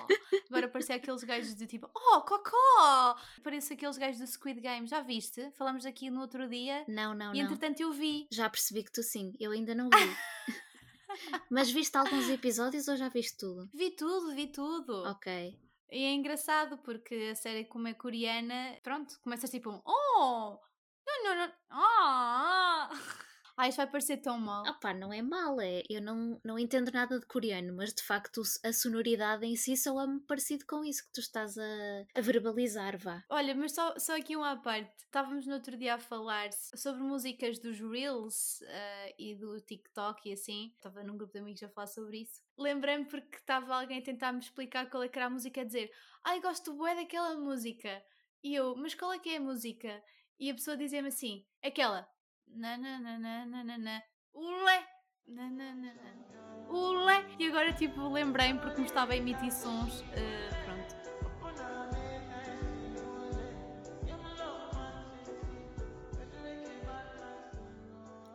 Agora 0.49 0.67
parecia 0.67 0.95
aqueles 0.95 1.23
gajos 1.23 1.55
de 1.55 1.65
tipo, 1.67 1.89
oh, 1.93 2.21
cocó! 2.21 3.17
Parece 3.43 3.73
aqueles 3.73 3.97
gajos 3.97 4.19
do 4.19 4.27
Squid 4.27 4.59
Game, 4.61 4.87
já 4.87 5.01
viste? 5.01 5.51
Falamos 5.51 5.85
aqui 5.85 6.09
no 6.09 6.21
outro 6.21 6.47
dia 6.47 6.85
Não, 6.87 7.13
não, 7.13 7.33
e 7.33 7.37
não. 7.37 7.45
entretanto 7.45 7.81
eu 7.81 7.91
vi. 7.91 8.27
Já 8.31 8.49
percebi 8.49 8.83
que 8.83 8.91
tu 8.91 9.01
sim, 9.03 9.33
eu 9.39 9.51
ainda 9.51 9.73
não 9.75 9.89
vi. 9.89 9.97
Mas 11.49 11.69
viste 11.69 11.97
alguns 11.97 12.29
episódios 12.29 12.87
ou 12.87 12.95
já 12.95 13.09
viste 13.09 13.37
tudo? 13.37 13.69
Vi 13.73 13.91
tudo, 13.91 14.33
vi 14.33 14.47
tudo. 14.47 15.03
Ok. 15.09 15.59
E 15.91 16.05
é 16.05 16.13
engraçado 16.13 16.77
porque 16.77 17.29
a 17.31 17.35
série, 17.35 17.65
como 17.65 17.87
é 17.87 17.93
coreana, 17.93 18.77
pronto, 18.81 19.19
começas 19.21 19.49
tipo 19.49 19.69
um 19.69 19.81
oh! 19.85 20.57
Não, 21.05 21.23
não, 21.23 21.35
não. 21.35 21.53
Ah! 21.69 22.89
Ah, 23.61 23.67
isto 23.67 23.77
vai 23.77 23.85
parecer 23.85 24.17
tão 24.17 24.39
mal. 24.39 24.65
Opá, 24.65 24.91
não 24.91 25.13
é 25.13 25.21
mal, 25.21 25.61
é. 25.61 25.83
Eu 25.87 26.01
não, 26.01 26.41
não 26.43 26.57
entendo 26.57 26.91
nada 26.91 27.19
de 27.19 27.27
coreano, 27.27 27.75
mas 27.75 27.93
de 27.93 28.01
facto 28.01 28.41
a 28.63 28.73
sonoridade 28.73 29.45
em 29.45 29.55
si 29.55 29.77
soa-me 29.77 30.19
parecido 30.21 30.65
com 30.65 30.83
isso 30.83 31.05
que 31.05 31.13
tu 31.13 31.19
estás 31.19 31.59
a, 31.59 32.05
a 32.15 32.21
verbalizar, 32.21 32.97
vá. 32.97 33.23
Olha, 33.29 33.53
mas 33.53 33.75
só, 33.75 33.93
só 33.99 34.17
aqui 34.17 34.35
uma 34.35 34.59
parte. 34.59 34.91
Estávamos 35.03 35.45
no 35.45 35.53
outro 35.53 35.77
dia 35.77 35.93
a 35.93 35.99
falar 35.99 36.49
sobre 36.75 37.03
músicas 37.03 37.59
dos 37.59 37.79
Reels 37.79 38.63
eh, 38.63 39.15
e 39.19 39.35
do 39.35 39.61
TikTok 39.61 40.27
e 40.27 40.33
assim. 40.33 40.73
Estava 40.75 41.03
num 41.03 41.15
grupo 41.15 41.33
de 41.33 41.39
amigos 41.39 41.61
a 41.61 41.69
falar 41.69 41.85
sobre 41.85 42.23
isso. 42.23 42.41
Lembrei-me 42.57 43.05
porque 43.05 43.37
estava 43.37 43.75
alguém 43.75 43.99
a 43.99 44.03
tentar 44.03 44.31
me 44.31 44.39
explicar 44.39 44.89
qual 44.89 45.03
é 45.03 45.07
que 45.07 45.19
era 45.19 45.27
a 45.27 45.29
música 45.29 45.61
a 45.61 45.65
dizer 45.65 45.91
Ai, 46.23 46.41
gosto 46.41 46.73
bué 46.73 46.95
daquela 46.95 47.37
música. 47.37 48.03
E 48.43 48.55
eu, 48.55 48.75
mas 48.75 48.95
qual 48.95 49.13
é 49.13 49.19
que 49.19 49.29
é 49.29 49.37
a 49.37 49.39
música? 49.39 50.03
E 50.39 50.49
a 50.49 50.55
pessoa 50.55 50.75
dizia-me 50.75 51.09
assim, 51.09 51.45
aquela 51.63 52.09
na 52.55 52.77
na 52.77 52.99
na 52.99 53.17
na 53.17 53.45
na 53.45 53.63
na 53.63 53.77
na 53.77 54.01
Ulé! 54.33 54.87
Na, 55.27 55.49
na, 55.49 55.73
na, 55.75 55.93
na. 55.93 56.69
Ulé! 56.69 57.25
E 57.39 57.47
agora 57.47 57.73
tipo 57.73 58.07
lembrei-me 58.09 58.59
porque 58.59 58.79
me 58.79 58.87
estava 58.87 59.13
a 59.13 59.17
emitir 59.17 59.51
sons. 59.51 60.03
pronto. 60.65 61.01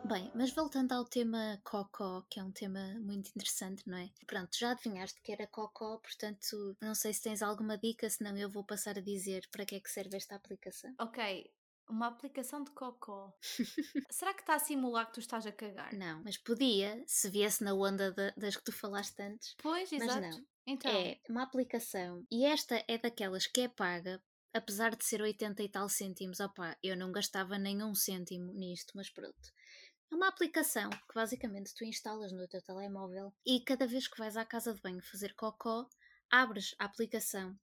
Bem, 0.07 0.31
mas 0.33 0.51
voltando 0.51 0.93
ao 0.93 1.03
tema 1.03 1.59
Cocó, 1.65 2.23
que 2.29 2.39
é 2.39 2.43
um 2.43 2.51
tema 2.51 2.79
muito 3.01 3.27
interessante, 3.27 3.83
não 3.85 3.97
é? 3.97 4.09
Pronto, 4.25 4.57
já 4.57 4.71
adivinhaste 4.71 5.19
que 5.21 5.33
era 5.33 5.45
Cocó, 5.47 5.97
portanto, 5.97 6.77
não 6.81 6.95
sei 6.95 7.13
se 7.13 7.23
tens 7.23 7.41
alguma 7.41 7.77
dica, 7.77 8.09
senão 8.09 8.37
eu 8.37 8.49
vou 8.49 8.63
passar 8.63 8.97
a 8.97 9.01
dizer 9.01 9.45
para 9.51 9.65
que 9.65 9.75
é 9.75 9.81
que 9.81 9.91
serve 9.91 10.15
esta 10.15 10.33
aplicação. 10.35 10.95
Ok, 10.97 11.51
uma 11.89 12.07
aplicação 12.07 12.63
de 12.63 12.71
cocó. 12.71 13.33
Será 14.11 14.33
que 14.33 14.41
está 14.41 14.55
a 14.55 14.59
simular 14.59 15.07
que 15.07 15.13
tu 15.13 15.19
estás 15.19 15.45
a 15.45 15.51
cagar? 15.51 15.93
Não, 15.93 16.21
mas 16.23 16.37
podia, 16.37 17.03
se 17.05 17.29
viesse 17.29 17.63
na 17.63 17.73
onda 17.73 18.11
da- 18.11 18.33
das 18.37 18.55
que 18.55 18.63
tu 18.63 18.71
falaste 18.71 19.19
antes. 19.21 19.55
Pois, 19.61 19.89
Mas 19.91 20.01
exato. 20.03 20.21
não. 20.21 20.45
Então, 20.65 20.91
É 20.91 21.19
uma 21.29 21.43
aplicação, 21.43 22.25
e 22.31 22.45
esta 22.45 22.83
é 22.87 22.97
daquelas 22.97 23.47
que 23.47 23.61
é 23.61 23.67
paga 23.69 24.21
apesar 24.53 24.95
de 24.95 25.05
ser 25.05 25.21
80 25.21 25.61
e 25.61 25.69
tal 25.69 25.87
cêntimos, 25.87 26.39
opá, 26.39 26.75
eu 26.81 26.97
não 26.97 27.11
gastava 27.11 27.57
nenhum 27.59 27.93
cêntimo 27.93 28.51
nisto, 28.53 28.93
mas 28.95 29.09
pronto. 29.09 29.37
É 30.11 30.15
uma 30.15 30.27
aplicação 30.29 30.89
que 30.89 31.13
basicamente 31.13 31.73
tu 31.75 31.83
instalas 31.83 32.31
no 32.31 32.47
teu 32.47 32.61
telemóvel 32.61 33.31
e 33.45 33.59
cada 33.61 33.85
vez 33.85 34.07
que 34.07 34.17
vais 34.17 34.35
à 34.35 34.43
casa 34.45 34.73
de 34.73 34.81
banho 34.81 35.01
fazer 35.03 35.33
cocó, 35.35 35.87
abres 36.31 36.73
a 36.79 36.85
aplicação 36.85 37.55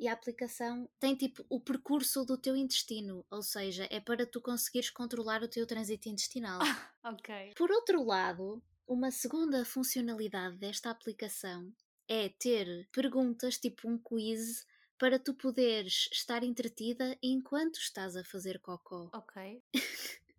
e 0.00 0.08
a 0.08 0.14
aplicação 0.14 0.88
tem 0.98 1.14
tipo 1.14 1.44
o 1.50 1.60
percurso 1.60 2.24
do 2.24 2.38
teu 2.38 2.56
intestino, 2.56 3.22
ou 3.30 3.42
seja, 3.42 3.86
é 3.90 4.00
para 4.00 4.24
tu 4.24 4.40
conseguires 4.40 4.88
controlar 4.88 5.42
o 5.42 5.48
teu 5.48 5.66
trânsito 5.66 6.08
intestinal. 6.08 6.58
ok. 7.04 7.52
Por 7.54 7.70
outro 7.70 8.02
lado, 8.02 8.62
uma 8.88 9.10
segunda 9.10 9.62
funcionalidade 9.62 10.56
desta 10.56 10.90
aplicação 10.90 11.70
é 12.08 12.30
ter 12.30 12.88
perguntas, 12.90 13.58
tipo 13.58 13.88
um 13.90 13.98
quiz, 13.98 14.66
para 14.98 15.18
tu 15.18 15.34
poderes 15.34 16.08
estar 16.10 16.42
entretida 16.42 17.16
enquanto 17.22 17.76
estás 17.76 18.16
a 18.16 18.24
fazer 18.24 18.58
cocó. 18.58 19.10
Ok. 19.12 19.62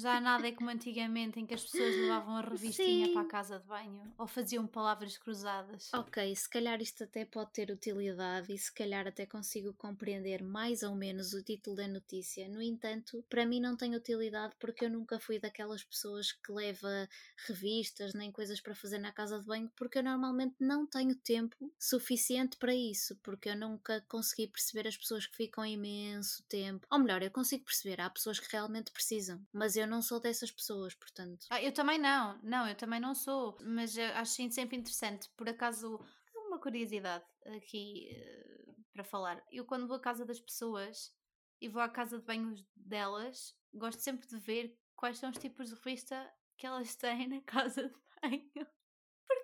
Já 0.00 0.20
nada 0.20 0.48
é 0.48 0.52
como 0.52 0.70
antigamente 0.70 1.38
em 1.38 1.46
que 1.46 1.54
as 1.54 1.62
pessoas 1.62 1.94
levavam 1.94 2.36
a 2.36 2.40
revistinha 2.40 3.06
Sim. 3.06 3.12
para 3.12 3.22
a 3.22 3.26
casa 3.26 3.58
de 3.58 3.66
banho 3.66 4.10
ou 4.16 4.26
faziam 4.26 4.66
palavras 4.66 5.16
cruzadas. 5.16 5.92
Ok, 5.92 6.34
se 6.34 6.48
calhar 6.48 6.80
isto 6.80 7.04
até 7.04 7.24
pode 7.24 7.52
ter 7.52 7.70
utilidade 7.70 8.52
e 8.52 8.58
se 8.58 8.72
calhar 8.72 9.06
até 9.06 9.26
consigo 9.26 9.72
compreender 9.74 10.42
mais 10.42 10.82
ou 10.82 10.94
menos 10.94 11.34
o 11.34 11.42
título 11.42 11.76
da 11.76 11.88
notícia. 11.88 12.48
No 12.48 12.62
entanto, 12.62 13.24
para 13.28 13.46
mim 13.46 13.60
não 13.60 13.76
tem 13.76 13.94
utilidade 13.94 14.54
porque 14.58 14.84
eu 14.84 14.90
nunca 14.90 15.18
fui 15.18 15.38
daquelas 15.38 15.84
pessoas 15.84 16.32
que 16.32 16.52
leva 16.52 17.08
revistas 17.46 18.14
nem 18.14 18.30
coisas 18.30 18.60
para 18.60 18.74
fazer 18.74 18.98
na 18.98 19.12
casa 19.12 19.38
de 19.38 19.46
banho 19.46 19.70
porque 19.76 19.98
eu 19.98 20.02
normalmente 20.02 20.56
não 20.60 20.86
tenho 20.86 21.14
tempo 21.14 21.72
suficiente 21.78 22.56
para 22.56 22.74
isso, 22.74 23.16
porque 23.22 23.48
eu 23.48 23.56
nunca 23.56 24.04
consegui 24.08 24.46
perceber 24.46 24.88
as 24.88 24.96
pessoas 24.96 25.26
que 25.26 25.36
ficam 25.36 25.64
imenso 25.64 26.42
tempo. 26.44 26.86
Ou 26.90 26.98
melhor, 26.98 27.22
eu 27.22 27.30
consigo 27.30 27.64
perceber, 27.64 28.00
há 28.00 28.10
pessoas 28.10 28.38
que 28.38 28.50
realmente 28.50 28.90
precisam, 28.90 29.40
mas 29.52 29.76
eu 29.76 29.86
não 29.90 30.00
sou 30.00 30.20
dessas 30.20 30.50
pessoas, 30.50 30.94
portanto. 30.94 31.46
Ah, 31.50 31.62
eu 31.62 31.72
também 31.72 31.98
não, 31.98 32.40
não, 32.42 32.66
eu 32.68 32.74
também 32.74 33.00
não 33.00 33.14
sou, 33.14 33.58
mas 33.62 33.98
acho 33.98 34.50
sempre 34.50 34.76
interessante. 34.76 35.28
Por 35.36 35.48
acaso, 35.48 36.00
uma 36.46 36.58
curiosidade 36.58 37.24
aqui 37.56 38.08
eh, 38.10 38.74
para 38.92 39.04
falar. 39.04 39.44
Eu, 39.50 39.64
quando 39.64 39.86
vou 39.86 39.96
à 39.96 40.00
casa 40.00 40.24
das 40.24 40.40
pessoas 40.40 41.12
e 41.60 41.68
vou 41.68 41.82
à 41.82 41.88
casa 41.88 42.18
de 42.18 42.24
banho 42.24 42.54
delas, 42.74 43.54
gosto 43.74 44.00
sempre 44.00 44.26
de 44.26 44.38
ver 44.38 44.78
quais 44.96 45.18
são 45.18 45.30
os 45.30 45.38
tipos 45.38 45.68
de 45.68 45.74
revista 45.74 46.32
que 46.56 46.66
elas 46.66 46.94
têm 46.96 47.28
na 47.28 47.40
casa 47.42 47.88
de 47.88 47.94
banho. 48.22 48.66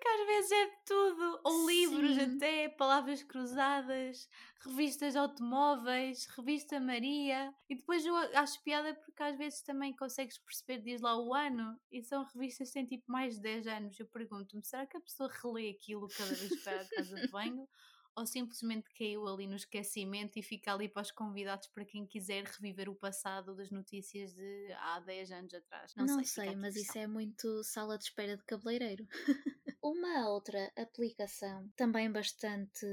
Porque 0.07 0.21
às 0.21 0.27
vezes 0.27 0.51
é 0.51 0.65
de 0.65 0.77
tudo, 0.85 1.39
ou 1.43 1.67
livros 1.69 2.15
Sim. 2.15 2.35
até, 2.35 2.69
palavras 2.69 3.21
cruzadas, 3.23 4.29
revistas 4.61 5.17
automóveis, 5.17 6.25
revista 6.27 6.79
Maria. 6.79 7.53
E 7.69 7.75
depois 7.75 8.05
eu 8.05 8.15
acho 8.15 8.63
piada 8.63 8.93
porque 8.93 9.21
às 9.21 9.37
vezes 9.37 9.61
também 9.61 9.93
consegues 9.93 10.37
perceber, 10.37 10.81
diz 10.81 11.01
lá 11.01 11.19
o 11.19 11.33
ano, 11.33 11.77
e 11.91 12.01
são 12.01 12.23
revistas 12.23 12.69
que 12.69 12.73
têm 12.75 12.85
tipo 12.85 13.11
mais 13.11 13.35
de 13.35 13.41
10 13.41 13.67
anos. 13.67 13.99
Eu 13.99 14.05
pergunto-me, 14.05 14.63
será 14.63 14.85
que 14.85 14.95
a 14.95 15.01
pessoa 15.01 15.29
relê 15.43 15.71
aquilo 15.71 16.07
cada 16.07 16.33
vez 16.33 16.55
que 16.55 16.63
vai 16.63 16.79
à 16.79 16.85
casa 16.85 17.15
de 17.15 17.27
banho? 17.27 17.67
Ou 18.17 18.25
simplesmente 18.25 18.89
caiu 18.97 19.27
ali 19.27 19.45
no 19.45 19.55
esquecimento 19.55 20.39
e 20.39 20.41
fica 20.41 20.73
ali 20.73 20.89
para 20.89 21.03
os 21.03 21.11
convidados 21.11 21.67
para 21.67 21.85
quem 21.85 22.03
quiser 22.03 22.45
reviver 22.45 22.89
o 22.89 22.95
passado 22.95 23.55
das 23.55 23.69
notícias 23.69 24.33
de 24.33 24.73
há 24.79 24.99
10 25.01 25.31
anos 25.31 25.53
atrás? 25.53 25.93
Não, 25.95 26.05
Não, 26.05 26.23
sei, 26.23 26.45
sei, 26.45 26.55
mas 26.55 26.75
isso 26.75 26.97
é 26.97 27.05
muito 27.05 27.63
sala 27.63 27.95
de 27.95 28.05
espera 28.05 28.35
de 28.35 28.43
cabeleireiro. 28.43 29.07
Uma 29.83 30.27
outra 30.29 30.71
aplicação 30.75 31.71
também 31.75 32.11
bastante. 32.11 32.85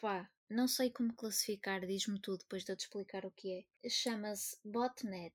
pá, 0.00 0.30
não 0.48 0.66
sei 0.66 0.90
como 0.90 1.14
classificar, 1.14 1.86
diz-me 1.86 2.18
tu 2.18 2.36
depois 2.36 2.64
de 2.64 2.72
eu 2.72 2.76
te 2.76 2.80
explicar 2.80 3.26
o 3.26 3.30
que 3.30 3.66
é. 3.82 3.88
Chama-se 3.88 4.56
Botnet. 4.64 5.34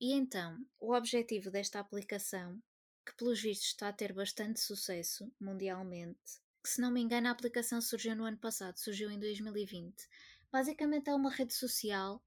E 0.00 0.12
então, 0.12 0.64
o 0.78 0.94
objetivo 0.94 1.50
desta 1.50 1.80
aplicação, 1.80 2.62
que 3.04 3.16
pelos 3.16 3.40
vistos 3.40 3.68
está 3.68 3.88
a 3.88 3.92
ter 3.92 4.12
bastante 4.12 4.60
sucesso 4.60 5.32
mundialmente, 5.40 6.40
se 6.68 6.80
não 6.80 6.90
me 6.90 7.00
engano 7.00 7.28
a 7.28 7.30
aplicação 7.30 7.80
surgiu 7.80 8.14
no 8.16 8.24
ano 8.24 8.38
passado, 8.38 8.76
surgiu 8.78 9.10
em 9.10 9.18
2020. 9.18 10.08
Basicamente 10.50 11.10
é 11.10 11.14
uma 11.14 11.30
rede 11.30 11.54
social, 11.54 12.22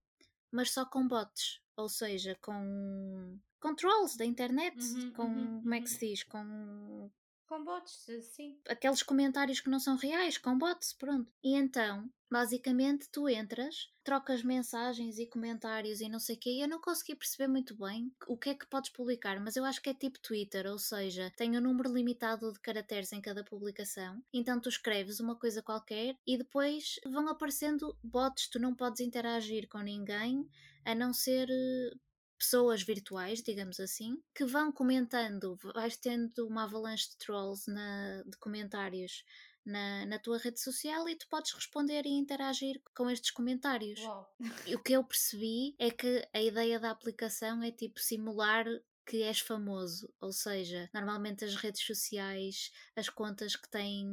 mas 0.51 0.71
só 0.71 0.85
com 0.85 1.07
bots, 1.07 1.61
ou 1.75 1.89
seja, 1.89 2.35
com 2.41 3.39
controls 3.59 4.15
da 4.17 4.25
internet, 4.25 4.77
Uhum, 4.77 5.11
com 5.13 5.23
uhum, 5.23 5.61
como 5.61 5.73
é 5.73 5.81
que 5.81 5.89
uhum. 5.89 5.97
se 5.97 6.07
diz, 6.07 6.23
com 6.23 7.11
Com 7.51 7.65
bots, 7.65 8.07
sim. 8.33 8.57
aqueles 8.65 9.03
comentários 9.03 9.59
que 9.59 9.69
não 9.69 9.77
são 9.77 9.97
reais, 9.97 10.37
com 10.37 10.57
bots, 10.57 10.93
pronto. 10.93 11.29
E 11.43 11.53
então, 11.53 12.09
basicamente, 12.31 13.09
tu 13.11 13.27
entras, 13.27 13.91
trocas 14.05 14.41
mensagens 14.41 15.19
e 15.19 15.27
comentários 15.27 15.99
e 15.99 16.07
não 16.07 16.17
sei 16.17 16.37
o 16.37 16.39
quê, 16.39 16.49
e 16.49 16.61
eu 16.61 16.67
não 16.69 16.79
consegui 16.79 17.13
perceber 17.13 17.49
muito 17.49 17.75
bem 17.75 18.09
o 18.25 18.37
que 18.37 18.51
é 18.51 18.55
que 18.55 18.65
podes 18.67 18.89
publicar, 18.89 19.37
mas 19.41 19.57
eu 19.57 19.65
acho 19.65 19.81
que 19.81 19.89
é 19.89 19.93
tipo 19.93 20.17
Twitter, 20.21 20.65
ou 20.65 20.79
seja, 20.79 21.29
tem 21.35 21.57
um 21.57 21.59
número 21.59 21.93
limitado 21.93 22.53
de 22.53 22.59
caracteres 22.61 23.11
em 23.11 23.19
cada 23.19 23.43
publicação, 23.43 24.23
então 24.31 24.57
tu 24.57 24.69
escreves 24.69 25.19
uma 25.19 25.35
coisa 25.35 25.61
qualquer 25.61 26.15
e 26.25 26.37
depois 26.37 27.01
vão 27.03 27.27
aparecendo 27.27 27.97
bots, 28.01 28.47
tu 28.47 28.59
não 28.59 28.73
podes 28.73 29.01
interagir 29.01 29.67
com 29.67 29.79
ninguém, 29.79 30.47
a 30.85 30.95
não 30.95 31.11
ser 31.11 31.49
eh, 31.49 31.97
pessoas 32.41 32.81
virtuais, 32.81 33.43
digamos 33.43 33.79
assim, 33.79 34.19
que 34.33 34.43
vão 34.43 34.71
comentando, 34.71 35.55
vais 35.75 35.95
tendo 35.95 36.47
uma 36.47 36.63
avalanche 36.63 37.11
de 37.11 37.17
trolls 37.17 37.71
na, 37.71 38.23
de 38.23 38.35
comentários 38.39 39.23
na, 39.63 40.07
na 40.07 40.17
tua 40.17 40.39
rede 40.39 40.59
social 40.59 41.07
e 41.07 41.15
tu 41.15 41.27
podes 41.29 41.53
responder 41.53 42.03
e 42.07 42.09
interagir 42.09 42.81
com 42.95 43.07
estes 43.11 43.29
comentários. 43.29 43.99
Uau. 43.99 44.35
E 44.65 44.75
o 44.75 44.79
que 44.79 44.93
eu 44.93 45.03
percebi 45.03 45.75
é 45.77 45.91
que 45.91 46.27
a 46.33 46.41
ideia 46.41 46.79
da 46.79 46.89
aplicação 46.89 47.61
é 47.61 47.71
tipo 47.71 47.99
simular 47.99 48.65
que 49.05 49.23
és 49.23 49.39
famoso, 49.39 50.13
ou 50.19 50.31
seja, 50.31 50.89
normalmente 50.93 51.43
as 51.43 51.55
redes 51.55 51.85
sociais, 51.85 52.71
as 52.95 53.09
contas 53.09 53.55
que 53.55 53.69
têm 53.69 54.05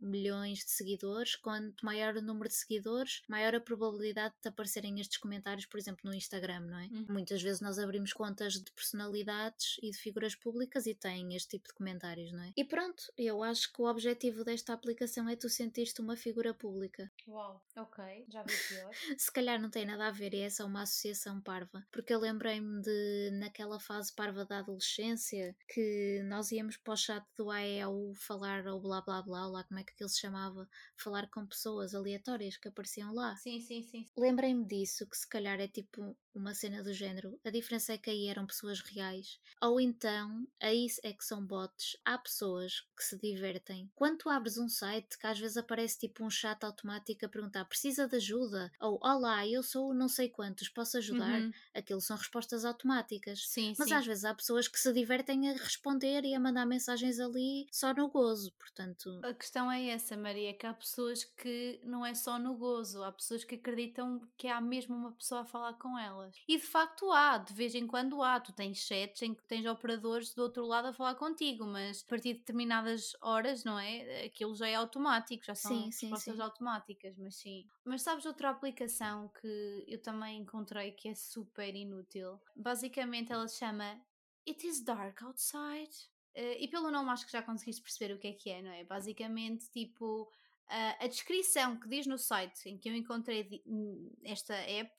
milhões 0.00 0.58
de 0.58 0.70
seguidores, 0.70 1.36
quanto 1.36 1.84
maior 1.84 2.16
o 2.16 2.22
número 2.22 2.48
de 2.48 2.54
seguidores, 2.54 3.22
maior 3.28 3.54
a 3.54 3.60
probabilidade 3.60 4.34
de 4.40 4.48
aparecerem 4.48 5.00
estes 5.00 5.18
comentários, 5.18 5.66
por 5.66 5.78
exemplo, 5.78 6.02
no 6.04 6.14
Instagram, 6.14 6.60
não 6.60 6.78
é? 6.78 6.86
Uhum. 6.86 7.06
Muitas 7.08 7.42
vezes 7.42 7.60
nós 7.60 7.78
abrimos 7.78 8.12
contas 8.12 8.54
de 8.54 8.70
personalidades 8.72 9.76
e 9.82 9.90
de 9.90 9.96
figuras 9.96 10.34
públicas 10.34 10.86
e 10.86 10.94
têm 10.94 11.34
este 11.34 11.56
tipo 11.56 11.68
de 11.68 11.74
comentários, 11.74 12.32
não 12.32 12.42
é? 12.42 12.52
E 12.56 12.64
pronto, 12.64 13.12
eu 13.16 13.42
acho 13.42 13.72
que 13.72 13.80
o 13.80 13.86
objetivo 13.86 14.44
desta 14.44 14.72
aplicação 14.72 15.28
é 15.28 15.36
tu 15.36 15.48
sentir-te 15.48 16.00
uma 16.00 16.16
figura 16.16 16.54
pública. 16.54 17.10
Uau, 17.26 17.62
ok, 17.76 18.26
já 18.28 18.42
vi 18.42 18.54
pior. 18.68 18.90
Se 19.18 19.32
calhar 19.32 19.60
não 19.60 19.70
tem 19.70 19.84
nada 19.84 20.06
a 20.06 20.10
ver 20.10 20.34
e 20.34 20.40
é 20.40 20.50
só 20.50 20.66
uma 20.66 20.82
associação 20.82 21.40
parva. 21.40 21.84
Porque 21.90 22.14
eu 22.14 22.20
lembrei-me 22.20 22.80
de, 22.80 23.30
naquela 23.32 23.80
fase 23.80 24.12
parva 24.12 24.25
da 24.32 24.58
adolescência, 24.58 25.56
que 25.68 26.22
nós 26.24 26.50
íamos 26.52 26.76
para 26.76 26.94
o 26.94 26.96
chat 26.96 27.24
do 27.36 27.50
AEU 27.50 28.12
falar 28.14 28.66
ou 28.66 28.80
blá 28.80 29.00
blá 29.00 29.22
blá, 29.22 29.46
lá 29.46 29.64
como 29.64 29.80
é 29.80 29.84
que 29.84 29.92
aquilo 29.92 30.08
se 30.08 30.20
chamava, 30.20 30.68
falar 30.96 31.28
com 31.30 31.46
pessoas 31.46 31.94
aleatórias 31.94 32.56
que 32.56 32.68
apareciam 32.68 33.12
lá. 33.14 33.36
Sim, 33.36 33.60
sim, 33.60 33.82
sim. 33.82 34.06
Lembrei-me 34.16 34.64
disso, 34.66 35.06
que 35.08 35.16
se 35.16 35.28
calhar 35.28 35.60
é 35.60 35.68
tipo 35.68 36.16
uma 36.34 36.54
cena 36.54 36.82
do 36.82 36.92
género. 36.92 37.38
A 37.44 37.50
diferença 37.50 37.92
é 37.94 37.98
que 37.98 38.10
aí 38.10 38.26
eram 38.28 38.46
pessoas 38.46 38.80
reais. 38.80 39.38
Ou 39.60 39.80
então, 39.80 40.46
aí 40.60 40.86
é 41.02 41.12
que 41.12 41.24
são 41.24 41.44
bots. 41.44 41.96
Há 42.04 42.18
pessoas 42.18 42.82
que 42.96 43.02
se 43.02 43.18
divertem. 43.18 43.90
Quando 43.94 44.18
tu 44.18 44.28
abres 44.28 44.58
um 44.58 44.68
site, 44.68 45.18
que 45.18 45.26
às 45.26 45.38
vezes 45.38 45.56
aparece 45.56 45.98
tipo 45.98 46.24
um 46.24 46.30
chat 46.30 46.62
automático 46.64 47.24
a 47.24 47.28
perguntar 47.28 47.64
precisa 47.64 48.06
de 48.06 48.16
ajuda? 48.16 48.70
Ou 48.80 48.98
olá, 49.02 49.46
eu 49.46 49.62
sou 49.62 49.94
não 49.94 50.08
sei 50.08 50.28
quantos, 50.28 50.68
posso 50.68 50.98
ajudar? 50.98 51.40
Uhum. 51.40 51.50
Aquilo 51.74 52.00
são 52.00 52.16
respostas 52.16 52.64
automáticas. 52.64 53.46
Sim, 53.48 53.74
Mas 53.78 53.88
sim. 53.88 53.94
às 53.94 54.06
vezes 54.06 54.15
há 54.24 54.34
pessoas 54.34 54.68
que 54.68 54.78
se 54.78 54.92
divertem 54.92 55.50
a 55.50 55.52
responder 55.52 56.24
e 56.24 56.34
a 56.34 56.40
mandar 56.40 56.66
mensagens 56.66 57.18
ali 57.18 57.66
só 57.70 57.92
no 57.94 58.08
gozo, 58.08 58.52
portanto. 58.58 59.20
A 59.22 59.34
questão 59.34 59.70
é 59.70 59.86
essa, 59.88 60.16
Maria, 60.16 60.54
que 60.54 60.66
há 60.66 60.74
pessoas 60.74 61.24
que 61.24 61.80
não 61.84 62.04
é 62.04 62.14
só 62.14 62.38
no 62.38 62.54
gozo, 62.54 63.02
há 63.02 63.12
pessoas 63.12 63.44
que 63.44 63.54
acreditam 63.56 64.20
que 64.36 64.48
há 64.48 64.60
mesmo 64.60 64.94
uma 64.94 65.12
pessoa 65.12 65.42
a 65.42 65.44
falar 65.44 65.74
com 65.74 65.98
elas. 65.98 66.34
E 66.48 66.56
de 66.56 66.66
facto 66.66 67.10
há, 67.12 67.38
de 67.38 67.52
vez 67.52 67.74
em 67.74 67.86
quando 67.86 68.22
há. 68.22 68.40
Tu 68.40 68.52
tens 68.52 68.78
chats 68.78 69.22
em 69.22 69.34
que 69.34 69.44
tens 69.44 69.66
operadores 69.66 70.34
do 70.34 70.42
outro 70.42 70.66
lado 70.66 70.88
a 70.88 70.92
falar 70.92 71.14
contigo, 71.14 71.66
mas 71.66 72.02
a 72.04 72.08
partir 72.08 72.34
de 72.34 72.38
determinadas 72.40 73.12
horas, 73.20 73.64
não 73.64 73.78
é? 73.78 74.24
Aquilo 74.26 74.54
já 74.54 74.68
é 74.68 74.74
automático, 74.74 75.44
já 75.44 75.54
são 75.54 75.72
Sim, 75.72 75.90
sim, 75.90 76.06
respostas 76.06 76.36
sim. 76.36 76.42
automáticas, 76.42 77.16
mas 77.18 77.36
sim. 77.36 77.66
Mas 77.84 78.02
sabes 78.02 78.26
outra 78.26 78.50
aplicação 78.50 79.28
que 79.40 79.84
eu 79.86 80.00
também 80.02 80.38
encontrei 80.40 80.92
que 80.92 81.08
é 81.08 81.14
super 81.14 81.74
inútil? 81.74 82.40
Basicamente 82.54 83.32
ela 83.32 83.46
se 83.48 83.58
chama 83.58 84.00
It 84.46 84.66
is 84.66 84.82
Dark 84.82 85.22
Outside. 85.22 85.90
Eh, 86.34 86.64
e 86.64 86.68
pelo 86.68 86.90
nome 86.90 87.10
acho 87.10 87.26
que 87.26 87.32
já 87.32 87.42
conseguiste 87.42 87.82
perceber 87.82 88.14
o 88.14 88.18
que 88.18 88.28
é 88.28 88.32
que 88.32 88.50
é, 88.50 88.62
não 88.62 88.70
é? 88.70 88.84
Basicamente, 88.84 89.68
tipo, 89.70 90.30
a- 90.68 91.04
a 91.04 91.06
descrição 91.06 91.78
que 91.78 91.88
diz 91.88 92.06
no 92.06 92.18
site 92.18 92.68
em 92.68 92.78
que 92.78 92.88
eu 92.88 92.94
encontrei 92.94 93.62
hum, 93.66 94.10
esta 94.24 94.54
app 94.54 94.92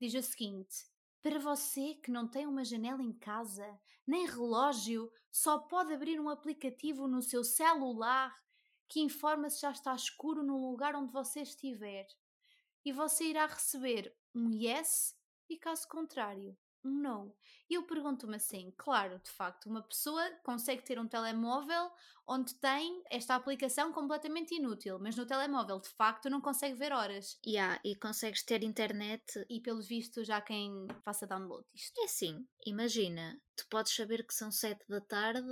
diz 0.00 0.14
o 0.14 0.22
seguinte: 0.22 0.86
Para 1.22 1.38
você 1.38 1.94
que 1.96 2.10
não 2.10 2.28
tem 2.28 2.46
uma 2.46 2.64
janela 2.64 3.02
em 3.02 3.12
casa, 3.12 3.78
nem 4.06 4.26
relógio, 4.26 5.10
só 5.30 5.58
pode 5.58 5.92
abrir 5.92 6.18
um 6.20 6.28
aplicativo 6.28 7.06
no 7.06 7.22
seu 7.22 7.44
celular 7.44 8.34
que 8.88 9.00
informa 9.00 9.48
se 9.50 9.60
já 9.60 9.70
está 9.70 9.94
escuro 9.94 10.42
no 10.42 10.56
lugar 10.70 10.94
onde 10.96 11.12
você 11.12 11.40
estiver. 11.42 12.06
e 12.84 12.92
você 12.92 13.24
irá 13.26 13.46
receber 13.46 14.14
um 14.34 14.50
yes 14.50 15.14
e 15.48 15.56
caso 15.58 15.86
contrário, 15.88 16.56
no. 16.82 17.34
E 17.68 17.74
eu 17.74 17.82
pergunto-me 17.84 18.36
assim, 18.36 18.72
claro, 18.76 19.18
de 19.18 19.30
facto, 19.30 19.66
uma 19.66 19.82
pessoa 19.82 20.22
consegue 20.42 20.82
ter 20.82 20.98
um 20.98 21.06
telemóvel 21.06 21.90
onde 22.26 22.54
tem 22.54 23.02
esta 23.10 23.34
aplicação 23.34 23.92
completamente 23.92 24.54
inútil, 24.54 24.98
mas 25.00 25.16
no 25.16 25.26
telemóvel, 25.26 25.80
de 25.80 25.88
facto, 25.88 26.30
não 26.30 26.40
consegue 26.40 26.74
ver 26.74 26.92
horas. 26.92 27.38
Yeah, 27.46 27.80
e 27.84 27.96
consegues 27.96 28.42
ter 28.42 28.62
internet. 28.62 29.22
E 29.48 29.60
pelos 29.60 29.86
vistos, 29.86 30.26
já 30.26 30.40
quem 30.40 30.86
faça 31.04 31.26
download 31.26 31.66
disto. 31.74 31.98
É 32.00 32.04
assim, 32.04 32.46
imagina, 32.66 33.40
tu 33.56 33.66
podes 33.68 33.94
saber 33.94 34.24
que 34.26 34.34
são 34.34 34.50
7 34.50 34.84
da 34.88 35.00
tarde 35.00 35.50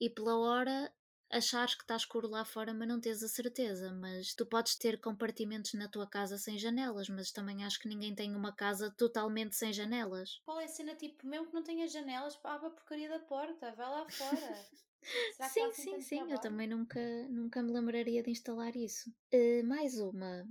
e 0.00 0.10
pela 0.10 0.38
hora 0.38 0.92
achares 1.30 1.74
que 1.74 1.82
está 1.82 1.96
escuro 1.96 2.28
lá 2.28 2.44
fora, 2.44 2.72
mas 2.74 2.88
não 2.88 3.00
tens 3.00 3.22
a 3.22 3.28
certeza. 3.28 3.92
Mas 3.92 4.34
tu 4.34 4.46
podes 4.46 4.76
ter 4.76 5.00
compartimentos 5.00 5.74
na 5.74 5.88
tua 5.88 6.06
casa 6.08 6.38
sem 6.38 6.58
janelas, 6.58 7.08
mas 7.08 7.30
também 7.32 7.64
acho 7.64 7.78
que 7.80 7.88
ninguém 7.88 8.14
tem 8.14 8.34
uma 8.34 8.52
casa 8.54 8.90
totalmente 8.96 9.54
sem 9.56 9.72
janelas. 9.72 10.40
Qual 10.44 10.60
é 10.60 10.64
a 10.64 10.68
cena, 10.68 10.94
tipo, 10.94 11.26
mesmo 11.26 11.46
que 11.48 11.54
não 11.54 11.62
tenha 11.62 11.86
janelas, 11.88 12.38
abre 12.44 12.66
a 12.68 12.70
porcaria 12.70 13.08
da 13.08 13.18
porta, 13.20 13.74
vai 13.74 13.88
lá 13.88 14.06
fora. 14.06 14.66
Sim, 15.40 15.72
sim, 15.72 16.00
sim, 16.00 16.18
eu 16.20 16.26
trabalho? 16.26 16.40
também 16.40 16.66
nunca, 16.66 17.00
nunca 17.28 17.62
me 17.62 17.72
lembraria 17.72 18.22
de 18.22 18.30
instalar 18.30 18.74
isso. 18.76 19.12
Eh, 19.30 19.62
mais 19.62 19.98
uma 19.98 20.44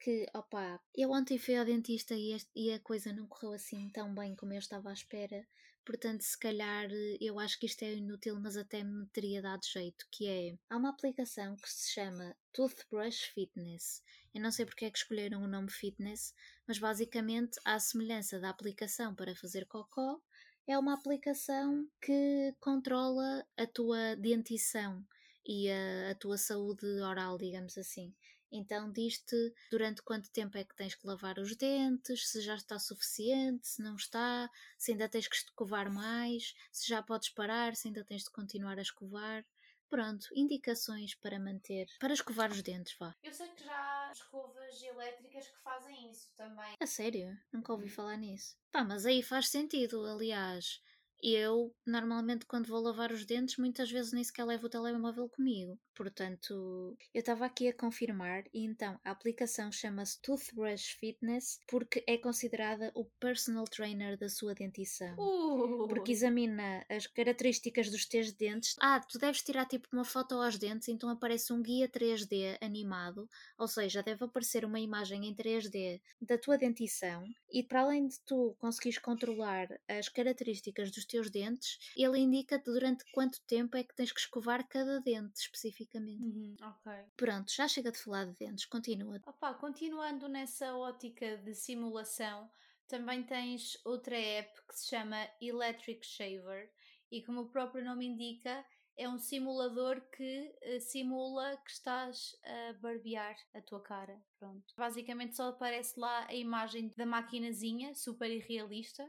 que, 0.00 0.26
opá, 0.34 0.80
eu 0.94 1.10
ontem 1.10 1.38
fui 1.38 1.56
ao 1.56 1.64
dentista 1.64 2.14
e, 2.14 2.32
este- 2.32 2.50
e 2.54 2.72
a 2.72 2.80
coisa 2.80 3.12
não 3.12 3.26
correu 3.26 3.52
assim 3.52 3.88
tão 3.90 4.14
bem 4.14 4.34
como 4.36 4.52
eu 4.52 4.58
estava 4.58 4.90
à 4.90 4.92
espera. 4.92 5.46
Portanto, 5.84 6.22
se 6.22 6.38
calhar 6.38 6.88
eh, 6.90 7.18
eu 7.20 7.38
acho 7.38 7.58
que 7.58 7.66
isto 7.66 7.82
é 7.82 7.94
inútil, 7.94 8.38
mas 8.40 8.56
até 8.56 8.84
me 8.84 9.06
teria 9.08 9.42
dado 9.42 9.64
jeito, 9.64 10.06
que 10.10 10.28
é, 10.28 10.56
há 10.70 10.76
uma 10.76 10.90
aplicação 10.90 11.56
que 11.56 11.70
se 11.70 11.92
chama 11.92 12.36
Toothbrush 12.52 13.32
Fitness. 13.34 14.02
Eu 14.34 14.40
não 14.40 14.50
sei 14.50 14.64
porque 14.64 14.84
é 14.84 14.90
que 14.90 14.98
escolheram 14.98 15.42
o 15.42 15.48
nome 15.48 15.70
fitness, 15.70 16.34
mas 16.66 16.78
basicamente, 16.78 17.58
à 17.64 17.78
semelhança 17.78 18.40
da 18.40 18.50
aplicação 18.50 19.14
para 19.14 19.36
fazer 19.36 19.66
cocó, 19.66 20.20
é 20.66 20.78
uma 20.78 20.94
aplicação 20.94 21.86
que 22.00 22.54
controla 22.60 23.44
a 23.56 23.66
tua 23.66 24.16
dentição 24.16 25.04
e 25.44 25.68
a, 25.70 26.12
a 26.12 26.14
tua 26.14 26.38
saúde 26.38 26.86
oral, 27.00 27.36
digamos 27.36 27.76
assim. 27.76 28.14
Então 28.52 28.92
diz-te 28.92 29.34
durante 29.70 30.02
quanto 30.02 30.30
tempo 30.30 30.58
é 30.58 30.64
que 30.64 30.76
tens 30.76 30.94
que 30.94 31.06
lavar 31.06 31.38
os 31.38 31.56
dentes, 31.56 32.28
se 32.28 32.40
já 32.42 32.54
está 32.54 32.78
suficiente, 32.78 33.66
se 33.66 33.82
não 33.82 33.96
está, 33.96 34.48
se 34.78 34.92
ainda 34.92 35.08
tens 35.08 35.26
que 35.26 35.36
escovar 35.36 35.90
mais, 35.90 36.54
se 36.70 36.86
já 36.88 37.02
podes 37.02 37.30
parar, 37.30 37.74
se 37.74 37.88
ainda 37.88 38.04
tens 38.04 38.24
de 38.24 38.30
continuar 38.30 38.78
a 38.78 38.82
escovar. 38.82 39.44
Pronto, 39.88 40.26
indicações 40.34 41.14
para 41.14 41.38
manter, 41.38 41.86
para 41.98 42.14
escovar 42.14 42.50
os 42.50 42.62
dentes, 42.62 42.94
vá. 42.98 43.14
Eu 43.22 43.32
sei 43.32 43.48
que 43.48 43.64
já 43.64 43.74
há 43.74 44.12
escovas 44.12 44.82
elétricas 44.82 45.48
que 45.48 45.58
fazem 45.62 46.10
isso 46.10 46.32
também. 46.36 46.74
A 46.80 46.86
sério? 46.86 47.38
Nunca 47.52 47.72
ouvi 47.72 47.88
falar 47.88 48.16
nisso. 48.16 48.56
Pá, 48.70 48.84
mas 48.84 49.04
aí 49.06 49.22
faz 49.22 49.48
sentido, 49.48 50.04
aliás. 50.06 50.80
Eu, 51.22 51.72
normalmente, 51.86 52.46
quando 52.46 52.66
vou 52.66 52.80
lavar 52.80 53.12
os 53.12 53.24
dentes, 53.24 53.56
muitas 53.56 53.90
vezes 53.90 54.12
nem 54.12 54.24
sequer 54.24 54.44
levo 54.44 54.66
o 54.66 54.70
telemóvel 54.70 55.28
comigo. 55.28 55.78
Portanto, 55.94 56.96
eu 57.14 57.20
estava 57.20 57.44
aqui 57.44 57.68
a 57.68 57.72
confirmar 57.74 58.44
e 58.52 58.64
então 58.64 58.98
a 59.04 59.10
aplicação 59.10 59.70
chama-se 59.70 60.20
Toothbrush 60.22 60.96
Fitness 60.98 61.60
porque 61.68 62.02
é 62.06 62.16
considerada 62.16 62.90
o 62.94 63.04
personal 63.20 63.64
trainer 63.64 64.18
da 64.18 64.28
sua 64.28 64.54
dentição. 64.54 65.14
Uh, 65.18 65.86
Porque 65.88 66.12
examina 66.12 66.84
as 66.88 67.06
características 67.06 67.90
dos 67.90 68.06
teus 68.06 68.32
dentes. 68.32 68.74
Ah, 68.80 69.00
tu 69.00 69.18
deves 69.18 69.42
tirar 69.42 69.66
tipo 69.66 69.88
uma 69.92 70.04
foto 70.04 70.34
aos 70.34 70.58
dentes, 70.58 70.88
então 70.88 71.10
aparece 71.10 71.52
um 71.52 71.62
guia 71.62 71.88
3D 71.88 72.56
animado, 72.60 73.28
ou 73.58 73.68
seja, 73.68 74.02
deve 74.02 74.24
aparecer 74.24 74.64
uma 74.64 74.80
imagem 74.80 75.26
em 75.26 75.34
3D 75.34 76.00
da 76.20 76.38
tua 76.38 76.56
dentição 76.56 77.24
e 77.52 77.62
para 77.62 77.82
além 77.82 78.06
de 78.06 78.18
tu 78.20 78.56
conseguires 78.58 78.98
controlar 78.98 79.68
as 79.86 80.08
características 80.08 80.90
dos 80.90 81.04
teus 81.04 81.30
dentes, 81.30 81.78
ele 81.96 82.18
indica-te 82.18 82.64
durante 82.64 83.04
quanto 83.12 83.40
tempo 83.46 83.76
é 83.76 83.84
que 83.84 83.94
tens 83.94 84.10
que 84.10 84.20
escovar 84.20 84.66
cada 84.66 85.00
dente 85.00 85.38
especificamente. 85.38 85.81
Uhum, 86.20 86.56
ok. 86.62 86.92
Pronto, 87.16 87.52
já 87.52 87.68
chega 87.68 87.92
de 87.92 87.98
falar 87.98 88.26
de 88.26 88.34
dentes, 88.38 88.64
continua. 88.66 89.20
Opa, 89.26 89.54
continuando 89.54 90.28
nessa 90.28 90.74
ótica 90.76 91.36
de 91.38 91.54
simulação, 91.54 92.50
também 92.88 93.22
tens 93.22 93.78
outra 93.84 94.16
app 94.16 94.50
que 94.68 94.78
se 94.78 94.88
chama 94.88 95.16
Electric 95.40 96.04
Shaver 96.06 96.70
e 97.10 97.22
como 97.22 97.42
o 97.42 97.48
próprio 97.48 97.84
nome 97.84 98.06
indica, 98.06 98.64
é 98.96 99.08
um 99.08 99.18
simulador 99.18 100.00
que 100.10 100.54
eh, 100.62 100.80
simula 100.80 101.56
que 101.64 101.70
estás 101.70 102.36
a 102.44 102.72
barbear 102.80 103.36
a 103.54 103.60
tua 103.60 103.82
cara. 103.82 104.20
Pronto. 104.38 104.74
Basicamente 104.76 105.36
só 105.36 105.48
aparece 105.48 105.98
lá 105.98 106.26
a 106.26 106.34
imagem 106.34 106.90
da 106.96 107.06
maquinazinha, 107.06 107.94
super 107.94 108.30
irrealista, 108.30 109.08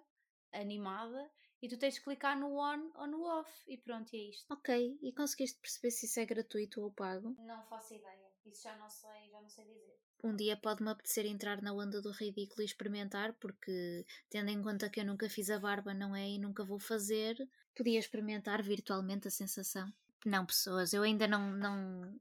animada, 0.51 1.29
e 1.63 1.67
tu 1.69 1.78
tens 1.78 1.93
de 1.93 2.02
clicar 2.02 2.38
no 2.38 2.58
on 2.58 2.91
ou 2.93 3.08
no 3.08 3.23
off 3.23 3.49
e 3.65 3.78
pronto, 3.78 4.13
e 4.13 4.17
é 4.17 4.30
isto. 4.32 4.54
Ok, 4.54 4.99
e 5.02 5.13
conseguiste 5.13 5.58
perceber 5.62 5.91
se 5.91 6.06
isso 6.06 6.19
é 6.19 6.26
gratuito 6.26 6.82
ou 6.82 6.91
pago? 6.91 7.34
Não 7.39 7.63
faço 7.63 7.93
ideia. 7.93 8.28
Isso 8.45 8.63
já 8.63 8.76
não 8.76 8.89
sei, 8.89 9.30
já 9.32 9.39
não 9.39 9.49
sei 9.49 9.63
dizer. 9.63 9.97
Um 10.21 10.36
dia 10.36 10.58
pode-me 10.58 10.89
apetecer 10.89 11.26
entrar 11.26 11.62
na 11.62 11.71
onda 11.71 12.02
do 12.02 12.12
ridículo 12.12 12.62
e 12.62 12.65
experimentar, 12.65 13.32
porque, 13.39 14.06
tendo 14.30 14.49
em 14.49 14.62
conta 14.62 14.89
que 14.89 14.99
eu 14.99 15.06
nunca 15.06 15.30
fiz 15.30 15.49
a 15.49 15.58
barba, 15.58 15.93
não 15.93 16.13
é? 16.13 16.28
E 16.32 16.38
nunca 16.38 16.65
vou 16.65 16.80
fazer, 16.80 17.49
podia 17.73 17.99
experimentar 17.99 18.62
virtualmente 18.62 19.30
a 19.30 19.32
sensação. 19.32 19.88
Não, 20.25 20.45
pessoas, 20.45 20.93
eu 20.93 21.03
ainda 21.03 21.27
não 21.27 21.53
estou 21.55 21.69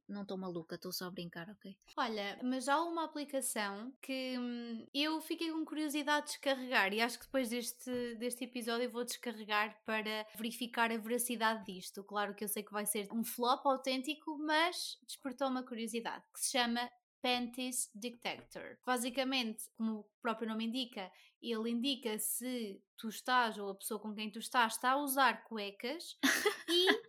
não, 0.09 0.25
não 0.27 0.37
maluca, 0.37 0.75
estou 0.75 0.93
só 0.93 1.07
a 1.07 1.11
brincar, 1.11 1.49
ok? 1.51 1.77
Olha, 1.97 2.38
mas 2.43 2.69
há 2.69 2.83
uma 2.83 3.05
aplicação 3.05 3.93
que 4.03 4.37
hum, 4.38 4.87
eu 4.93 5.21
fiquei 5.21 5.51
com 5.53 5.65
curiosidade 5.65 6.27
de 6.27 6.33
descarregar 6.33 6.93
e 6.93 7.01
acho 7.01 7.19
que 7.19 7.27
depois 7.27 7.49
deste, 7.49 8.15
deste 8.17 8.45
episódio 8.45 8.85
eu 8.85 8.91
vou 8.91 9.05
descarregar 9.05 9.81
para 9.85 10.27
verificar 10.35 10.91
a 10.91 10.99
veracidade 10.99 11.65
disto. 11.65 12.03
Claro 12.03 12.35
que 12.35 12.45
eu 12.45 12.49
sei 12.49 12.62
que 12.62 12.73
vai 12.73 12.87
ser 12.87 13.09
um 13.12 13.25
flop 13.25 13.65
autêntico, 13.67 14.37
mas 14.38 14.99
despertou 15.07 15.49
uma 15.49 15.62
curiosidade, 15.62 16.25
que 16.33 16.41
se 16.41 16.51
chama 16.51 16.91
Panties 17.23 17.88
Detector. 17.95 18.77
Basicamente, 18.85 19.71
como 19.77 20.01
o 20.01 20.07
próprio 20.21 20.49
nome 20.49 20.67
indica, 20.67 21.11
ele 21.41 21.71
indica 21.71 22.19
se 22.19 22.83
tu 22.97 23.09
estás 23.09 23.57
ou 23.59 23.71
a 23.71 23.75
pessoa 23.75 24.01
com 24.01 24.15
quem 24.15 24.31
tu 24.31 24.38
estás 24.38 24.75
está 24.75 24.93
a 24.93 24.97
usar 24.97 25.45
cuecas 25.45 26.19
e 26.69 27.02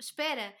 espera, 0.00 0.54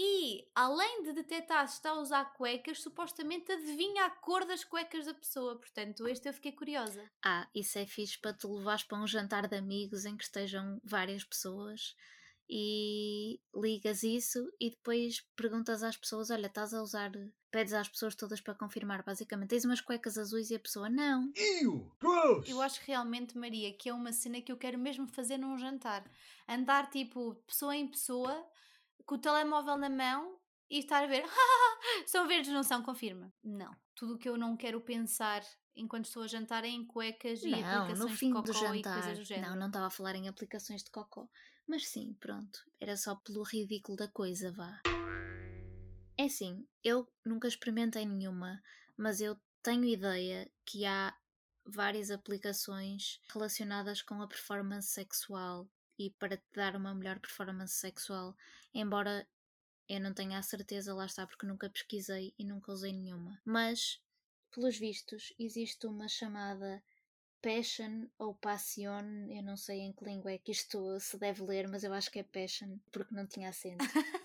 e 0.00 0.48
além 0.54 1.02
de 1.02 1.12
detectar 1.12 1.66
se 1.66 1.74
está 1.74 1.90
a 1.90 2.00
usar 2.00 2.32
cuecas, 2.34 2.80
supostamente 2.80 3.50
adivinha 3.50 4.04
a 4.04 4.10
cor 4.10 4.44
das 4.44 4.62
cuecas 4.62 5.06
da 5.06 5.12
pessoa. 5.12 5.58
Portanto, 5.58 6.06
este 6.06 6.28
eu 6.28 6.32
fiquei 6.32 6.52
curiosa. 6.52 7.10
Ah, 7.24 7.48
isso 7.52 7.78
é 7.80 7.84
fixe 7.84 8.16
para 8.16 8.32
te 8.32 8.46
levares 8.46 8.84
para 8.84 8.96
um 8.96 9.08
jantar 9.08 9.48
de 9.48 9.56
amigos 9.56 10.04
em 10.04 10.16
que 10.16 10.22
estejam 10.22 10.80
várias 10.84 11.24
pessoas 11.24 11.96
e 12.48 13.40
ligas 13.52 14.04
isso 14.04 14.50
e 14.60 14.70
depois 14.70 15.20
perguntas 15.34 15.82
às 15.82 15.96
pessoas: 15.96 16.30
Olha, 16.30 16.46
estás 16.46 16.72
a 16.72 16.80
usar. 16.80 17.10
Pedes 17.50 17.72
às 17.72 17.88
pessoas 17.88 18.14
todas 18.14 18.40
para 18.40 18.54
confirmar, 18.54 19.02
basicamente. 19.02 19.50
Tens 19.50 19.64
umas 19.64 19.80
cuecas 19.80 20.16
azuis 20.16 20.50
e 20.50 20.54
a 20.54 20.60
pessoa 20.60 20.88
não. 20.88 21.32
Ew! 21.34 21.90
Gross! 21.98 22.48
Eu 22.48 22.60
acho 22.60 22.80
realmente, 22.84 23.36
Maria, 23.36 23.72
que 23.72 23.88
é 23.88 23.94
uma 23.94 24.12
cena 24.12 24.40
que 24.40 24.52
eu 24.52 24.56
quero 24.56 24.78
mesmo 24.78 25.08
fazer 25.08 25.38
num 25.38 25.58
jantar. 25.58 26.08
Andar 26.46 26.88
tipo, 26.90 27.34
pessoa 27.46 27.74
em 27.74 27.88
pessoa, 27.88 28.46
com 29.06 29.14
o 29.14 29.18
telemóvel 29.18 29.76
na 29.76 29.88
mão 29.88 30.38
e 30.70 30.78
estar 30.80 31.04
a 31.04 31.06
ver. 31.06 31.24
são 32.06 32.26
verdes, 32.26 32.52
não 32.52 32.62
são? 32.62 32.82
Confirma. 32.82 33.32
Não. 33.42 33.74
Tudo 33.94 34.14
o 34.14 34.18
que 34.18 34.28
eu 34.28 34.36
não 34.36 34.56
quero 34.56 34.80
pensar 34.80 35.42
enquanto 35.74 36.06
estou 36.06 36.22
a 36.22 36.26
jantar 36.26 36.64
é 36.64 36.68
em 36.68 36.84
cuecas 36.84 37.42
e 37.42 37.50
Não, 37.50 37.58
aplicações 37.58 37.98
no 37.98 38.08
fim 38.08 38.28
de 38.28 38.34
do 38.34 38.42
cocó 38.52 38.74
e 38.74 38.76
jantar. 38.78 38.94
coisas 39.02 39.18
do 39.18 39.24
género. 39.24 39.50
Não, 39.50 39.56
não 39.56 39.66
estava 39.68 39.86
a 39.86 39.90
falar 39.90 40.14
em 40.16 40.28
aplicações 40.28 40.82
de 40.82 40.90
cocó. 40.90 41.28
Mas 41.66 41.88
sim, 41.88 42.16
pronto. 42.18 42.60
Era 42.80 42.96
só 42.96 43.14
pelo 43.16 43.42
ridículo 43.42 43.96
da 43.96 44.08
coisa, 44.08 44.50
vá. 44.52 44.80
É 46.16 46.24
assim, 46.24 46.66
eu 46.82 47.08
nunca 47.24 47.46
experimentei 47.46 48.04
nenhuma, 48.04 48.60
mas 48.96 49.20
eu 49.20 49.38
tenho 49.62 49.84
ideia 49.84 50.50
que 50.64 50.84
há 50.84 51.14
várias 51.64 52.10
aplicações 52.10 53.20
relacionadas 53.32 54.02
com 54.02 54.20
a 54.20 54.26
performance 54.26 54.88
sexual 54.88 55.68
e 55.98 56.10
para 56.10 56.36
te 56.36 56.44
dar 56.54 56.76
uma 56.76 56.94
melhor 56.94 57.18
performance 57.18 57.74
sexual, 57.74 58.36
embora 58.72 59.26
eu 59.88 60.00
não 60.00 60.12
tenha 60.12 60.38
a 60.38 60.42
certeza, 60.42 60.94
lá 60.94 61.06
está, 61.06 61.26
porque 61.26 61.46
nunca 61.46 61.70
pesquisei 61.70 62.34
e 62.38 62.44
nunca 62.44 62.72
usei 62.72 62.92
nenhuma. 62.92 63.40
Mas, 63.44 64.00
pelos 64.50 64.76
vistos, 64.76 65.32
existe 65.38 65.86
uma 65.86 66.08
chamada 66.08 66.82
Passion 67.40 68.06
ou 68.18 68.34
Passion, 68.34 69.28
eu 69.30 69.42
não 69.42 69.56
sei 69.56 69.80
em 69.80 69.92
que 69.92 70.04
língua 70.04 70.32
é 70.32 70.38
que 70.38 70.52
isto 70.52 70.98
se 71.00 71.16
deve 71.16 71.42
ler, 71.42 71.68
mas 71.68 71.84
eu 71.84 71.92
acho 71.92 72.10
que 72.10 72.18
é 72.18 72.22
Passion, 72.22 72.78
porque 72.92 73.14
não 73.14 73.26
tinha 73.26 73.48
acento. 73.48 73.78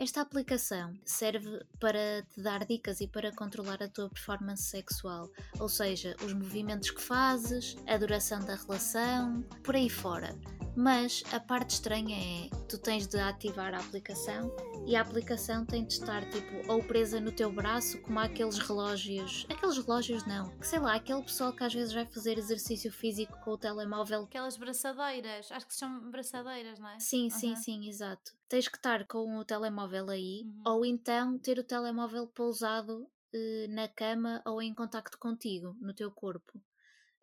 Esta 0.00 0.22
aplicação 0.22 0.94
serve 1.04 1.62
para 1.78 2.22
te 2.22 2.40
dar 2.40 2.64
dicas 2.64 3.02
e 3.02 3.06
para 3.06 3.30
controlar 3.32 3.82
a 3.82 3.88
tua 3.88 4.08
performance 4.08 4.62
sexual, 4.62 5.28
ou 5.58 5.68
seja, 5.68 6.16
os 6.24 6.32
movimentos 6.32 6.90
que 6.90 7.02
fazes, 7.02 7.76
a 7.86 7.98
duração 7.98 8.40
da 8.40 8.54
relação, 8.54 9.42
por 9.62 9.76
aí 9.76 9.90
fora. 9.90 10.34
Mas 10.74 11.22
a 11.30 11.38
parte 11.38 11.72
estranha 11.72 12.16
é 12.16 12.48
tu 12.66 12.78
tens 12.78 13.06
de 13.06 13.18
ativar 13.18 13.74
a 13.74 13.78
aplicação 13.78 14.50
E 14.86 14.96
a 14.96 15.02
aplicação 15.02 15.64
tem 15.64 15.84
de 15.84 15.92
estar 15.92 16.28
tipo 16.30 16.70
ou 16.70 16.82
presa 16.82 17.20
no 17.20 17.30
teu 17.30 17.52
braço, 17.52 18.00
como 18.02 18.18
aqueles 18.18 18.58
relógios. 18.58 19.46
Aqueles 19.48 19.76
relógios 19.78 20.26
não. 20.26 20.50
Que 20.58 20.66
sei 20.66 20.80
lá, 20.80 20.96
aquele 20.96 21.22
pessoal 21.22 21.52
que 21.52 21.62
às 21.62 21.72
vezes 21.72 21.92
vai 21.94 22.04
fazer 22.06 22.36
exercício 22.38 22.90
físico 22.90 23.38
com 23.44 23.52
o 23.52 23.58
telemóvel. 23.58 24.22
Aquelas 24.24 24.56
braçadeiras, 24.56 25.52
acho 25.52 25.66
que 25.68 25.74
são 25.74 26.10
braçadeiras, 26.10 26.78
não 26.80 26.88
é? 26.88 26.98
Sim, 26.98 27.30
sim, 27.30 27.52
Aham. 27.52 27.62
sim, 27.62 27.88
exato. 27.88 28.32
Tens 28.48 28.66
que 28.66 28.76
estar 28.76 29.06
com 29.06 29.36
o 29.38 29.44
telemóvel 29.44 30.10
aí, 30.10 30.42
Uhum. 30.44 30.62
ou 30.66 30.84
então 30.84 31.38
ter 31.38 31.58
o 31.58 31.64
telemóvel 31.64 32.26
pousado 32.26 33.06
eh, 33.32 33.66
na 33.68 33.86
cama 33.86 34.42
ou 34.44 34.60
em 34.60 34.74
contacto 34.74 35.16
contigo, 35.18 35.76
no 35.80 35.94
teu 35.94 36.10
corpo. 36.10 36.60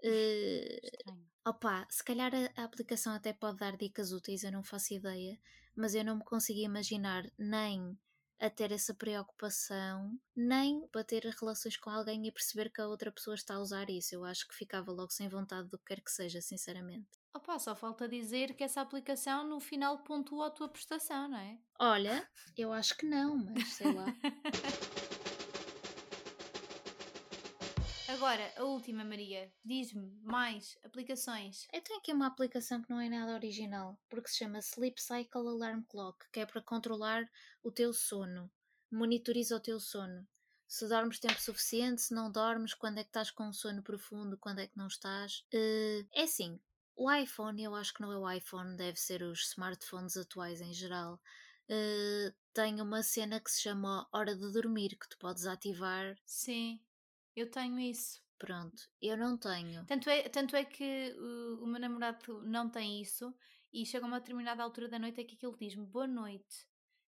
Eh, 0.01 0.79
Estranho. 0.83 1.27
Opa, 1.45 1.85
se 1.89 2.03
calhar 2.03 2.31
a, 2.33 2.61
a 2.61 2.63
aplicação 2.65 3.13
até 3.13 3.33
pode 3.33 3.57
dar 3.57 3.75
dicas 3.75 4.11
úteis, 4.13 4.43
eu 4.43 4.51
não 4.51 4.63
faço 4.63 4.93
ideia, 4.93 5.37
mas 5.77 5.95
eu 5.95 6.03
não 6.03 6.17
me 6.17 6.23
consigo 6.23 6.59
imaginar 6.59 7.23
nem 7.37 7.97
a 8.39 8.49
ter 8.49 8.71
essa 8.71 8.93
preocupação, 8.93 10.17
nem 10.35 10.87
para 10.87 11.03
ter 11.03 11.23
relações 11.39 11.75
com 11.77 11.89
alguém 11.89 12.27
e 12.27 12.31
perceber 12.31 12.69
que 12.69 12.81
a 12.81 12.87
outra 12.87 13.11
pessoa 13.11 13.35
está 13.35 13.55
a 13.55 13.59
usar 13.59 13.89
isso. 13.89 14.13
Eu 14.13 14.23
acho 14.23 14.47
que 14.47 14.55
ficava 14.55 14.91
logo 14.91 15.11
sem 15.11 15.27
vontade 15.27 15.69
do 15.69 15.77
que 15.79 15.85
quer 15.85 16.01
que 16.01 16.11
seja, 16.11 16.41
sinceramente. 16.41 17.07
Opa, 17.33 17.57
só 17.59 17.75
falta 17.75 18.07
dizer 18.07 18.55
que 18.55 18.63
essa 18.63 18.81
aplicação 18.81 19.47
no 19.47 19.59
final 19.59 20.03
pontua 20.03 20.47
a 20.47 20.51
tua 20.51 20.69
prestação, 20.69 21.27
não 21.29 21.37
é? 21.37 21.59
Olha, 21.79 22.27
eu 22.55 22.71
acho 22.73 22.95
que 22.97 23.05
não, 23.05 23.37
mas 23.37 23.67
sei 23.69 23.91
lá. 23.93 24.05
Agora, 28.07 28.53
a 28.55 28.63
última, 28.63 29.03
Maria. 29.03 29.51
Diz-me 29.65 30.09
mais 30.23 30.77
aplicações. 30.81 31.67
Eu 31.73 31.81
tenho 31.81 31.99
aqui 31.99 32.13
uma 32.13 32.27
aplicação 32.27 32.81
que 32.81 32.89
não 32.89 33.01
é 33.01 33.09
nada 33.09 33.33
original, 33.33 33.99
porque 34.09 34.29
se 34.29 34.37
chama 34.37 34.59
Sleep 34.59 35.01
Cycle 35.01 35.47
Alarm 35.47 35.81
Clock, 35.81 36.25
que 36.31 36.39
é 36.39 36.45
para 36.45 36.61
controlar 36.61 37.29
o 37.61 37.69
teu 37.69 37.91
sono. 37.91 38.49
Monitoriza 38.89 39.57
o 39.57 39.59
teu 39.59 39.77
sono. 39.77 40.25
Se 40.65 40.87
dormes 40.87 41.19
tempo 41.19 41.39
suficiente, 41.41 42.01
se 42.01 42.13
não 42.13 42.31
dormes, 42.31 42.73
quando 42.73 42.97
é 42.99 43.03
que 43.03 43.09
estás 43.09 43.29
com 43.29 43.43
um 43.43 43.53
sono 43.53 43.83
profundo, 43.83 44.37
quando 44.37 44.59
é 44.59 44.67
que 44.67 44.77
não 44.77 44.87
estás. 44.87 45.43
Eh, 45.53 46.05
é 46.13 46.23
assim, 46.23 46.59
o 46.95 47.11
iPhone, 47.11 47.61
eu 47.61 47.75
acho 47.75 47.93
que 47.93 48.01
não 48.01 48.11
é 48.11 48.17
o 48.17 48.31
iPhone, 48.31 48.77
deve 48.77 48.97
ser 48.97 49.21
os 49.21 49.49
smartphones 49.49 50.15
atuais 50.15 50.61
em 50.61 50.73
geral. 50.73 51.19
eh, 51.69 52.33
tem 52.53 52.79
uma 52.81 53.03
cena 53.03 53.41
que 53.41 53.51
se 53.51 53.61
chama 53.61 54.07
Hora 54.13 54.33
de 54.33 54.51
Dormir, 54.53 54.97
que 54.97 55.09
tu 55.09 55.17
podes 55.17 55.45
ativar. 55.45 56.17
Sim, 56.25 56.79
eu 57.37 57.49
tenho 57.49 57.79
isso. 57.79 58.21
Pronto, 58.39 58.89
eu 59.01 59.17
não 59.17 59.37
tenho. 59.37 59.85
Tanto 59.85 60.09
é, 60.09 60.29
tanto 60.29 60.55
é 60.55 60.63
que 60.63 61.15
uh, 61.17 61.63
o 61.63 61.67
meu 61.67 61.79
namorado 61.79 62.41
não 62.43 62.69
tem 62.69 63.01
isso 63.01 63.33
e 63.73 63.85
chega 63.85 64.05
a 64.05 64.07
uma 64.07 64.19
determinada 64.19 64.61
altura 64.63 64.87
da 64.87 64.99
noite 64.99 65.21
é 65.21 65.23
que 65.23 65.35
aquilo 65.35 65.57
diz-me 65.57 65.85
boa 65.85 66.07
noite. 66.07 66.67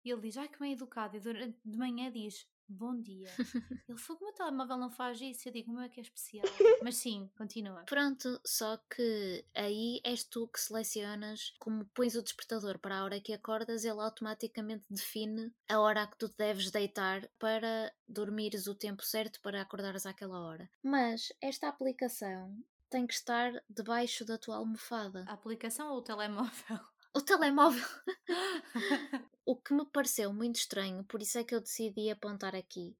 E 0.03 0.09
ele 0.09 0.21
diz, 0.21 0.37
ai 0.37 0.47
que 0.47 0.59
bem 0.59 0.73
educado. 0.73 1.17
E 1.17 1.19
durante 1.19 1.59
de 1.63 1.77
manhã 1.77 2.09
diz 2.11 2.47
bom 2.69 2.99
dia. 3.01 3.29
ele 3.87 3.97
falou 3.97 4.17
que 4.17 4.23
o 4.23 4.27
meu 4.27 4.33
telemóvel 4.33 4.77
não 4.77 4.89
faz 4.89 5.19
isso. 5.19 5.47
Eu 5.47 5.53
digo, 5.53 5.71
o 5.71 5.75
meu 5.75 5.83
é 5.83 5.89
que 5.89 5.99
é 5.99 6.03
especial. 6.03 6.45
Mas 6.83 6.95
sim, 6.97 7.29
continua. 7.37 7.83
Pronto, 7.83 8.39
só 8.45 8.77
que 8.77 9.43
aí 9.53 9.99
és 10.03 10.23
tu 10.23 10.47
que 10.47 10.59
selecionas 10.59 11.53
como 11.59 11.85
pões 11.93 12.15
o 12.15 12.21
despertador 12.21 12.79
para 12.79 12.99
a 12.99 13.03
hora 13.03 13.19
que 13.19 13.33
acordas, 13.33 13.83
ele 13.83 13.99
automaticamente 13.99 14.85
define 14.89 15.51
a 15.67 15.79
hora 15.79 16.07
que 16.07 16.17
tu 16.17 16.29
te 16.29 16.37
deves 16.37 16.71
deitar 16.71 17.27
para 17.39 17.93
dormires 18.07 18.67
o 18.67 18.75
tempo 18.75 19.03
certo 19.03 19.41
para 19.41 19.61
acordares 19.61 20.05
àquela 20.05 20.39
hora. 20.39 20.69
Mas 20.83 21.33
esta 21.41 21.67
aplicação 21.67 22.55
tem 22.89 23.05
que 23.05 23.13
estar 23.13 23.51
debaixo 23.69 24.25
da 24.25 24.37
tua 24.37 24.57
almofada. 24.57 25.23
A 25.27 25.33
aplicação 25.33 25.91
ou 25.91 25.99
o 25.99 26.01
telemóvel? 26.01 26.79
O 27.13 27.21
telemóvel. 27.21 27.83
o 29.45 29.55
que 29.55 29.73
me 29.73 29.85
pareceu 29.85 30.31
muito 30.33 30.57
estranho, 30.57 31.03
por 31.03 31.21
isso 31.21 31.37
é 31.37 31.43
que 31.43 31.55
eu 31.55 31.61
decidi 31.61 32.09
apontar 32.09 32.55
aqui. 32.55 32.95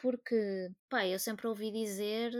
Porque, 0.00 0.70
pá, 0.88 1.04
eu 1.04 1.18
sempre 1.18 1.48
ouvi 1.48 1.72
dizer, 1.72 2.32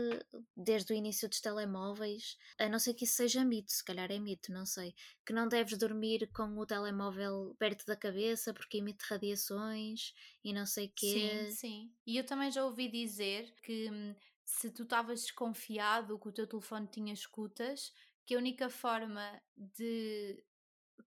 desde 0.55 0.93
o 0.93 0.95
início 0.95 1.27
dos 1.27 1.41
telemóveis, 1.41 2.37
a 2.57 2.69
não 2.69 2.79
ser 2.79 2.93
que 2.93 3.03
isso 3.03 3.15
seja 3.15 3.43
mito, 3.43 3.69
se 3.69 3.83
calhar 3.83 4.09
é 4.09 4.17
mito, 4.17 4.49
não 4.53 4.65
sei, 4.65 4.95
que 5.25 5.33
não 5.33 5.45
deves 5.45 5.77
dormir 5.77 6.29
com 6.33 6.57
o 6.57 6.65
telemóvel 6.65 7.53
perto 7.59 7.85
da 7.85 7.97
cabeça 7.97 8.53
porque 8.53 8.77
emite 8.77 9.03
radiações 9.09 10.13
e 10.41 10.53
não 10.53 10.65
sei 10.65 10.87
quê. 10.87 11.13
Sim, 11.13 11.51
sim. 11.51 11.93
E 12.07 12.15
eu 12.15 12.25
também 12.25 12.49
já 12.49 12.63
ouvi 12.63 12.87
dizer 12.89 13.53
que 13.61 13.89
hum, 13.91 14.15
se 14.45 14.71
tu 14.71 14.83
estavas 14.83 15.21
desconfiado 15.21 16.17
que 16.17 16.29
o 16.29 16.31
teu 16.31 16.47
telefone 16.47 16.87
tinha 16.87 17.13
escutas, 17.13 17.91
que 18.25 18.35
a 18.35 18.37
única 18.37 18.69
forma 18.69 19.41
de 19.57 20.41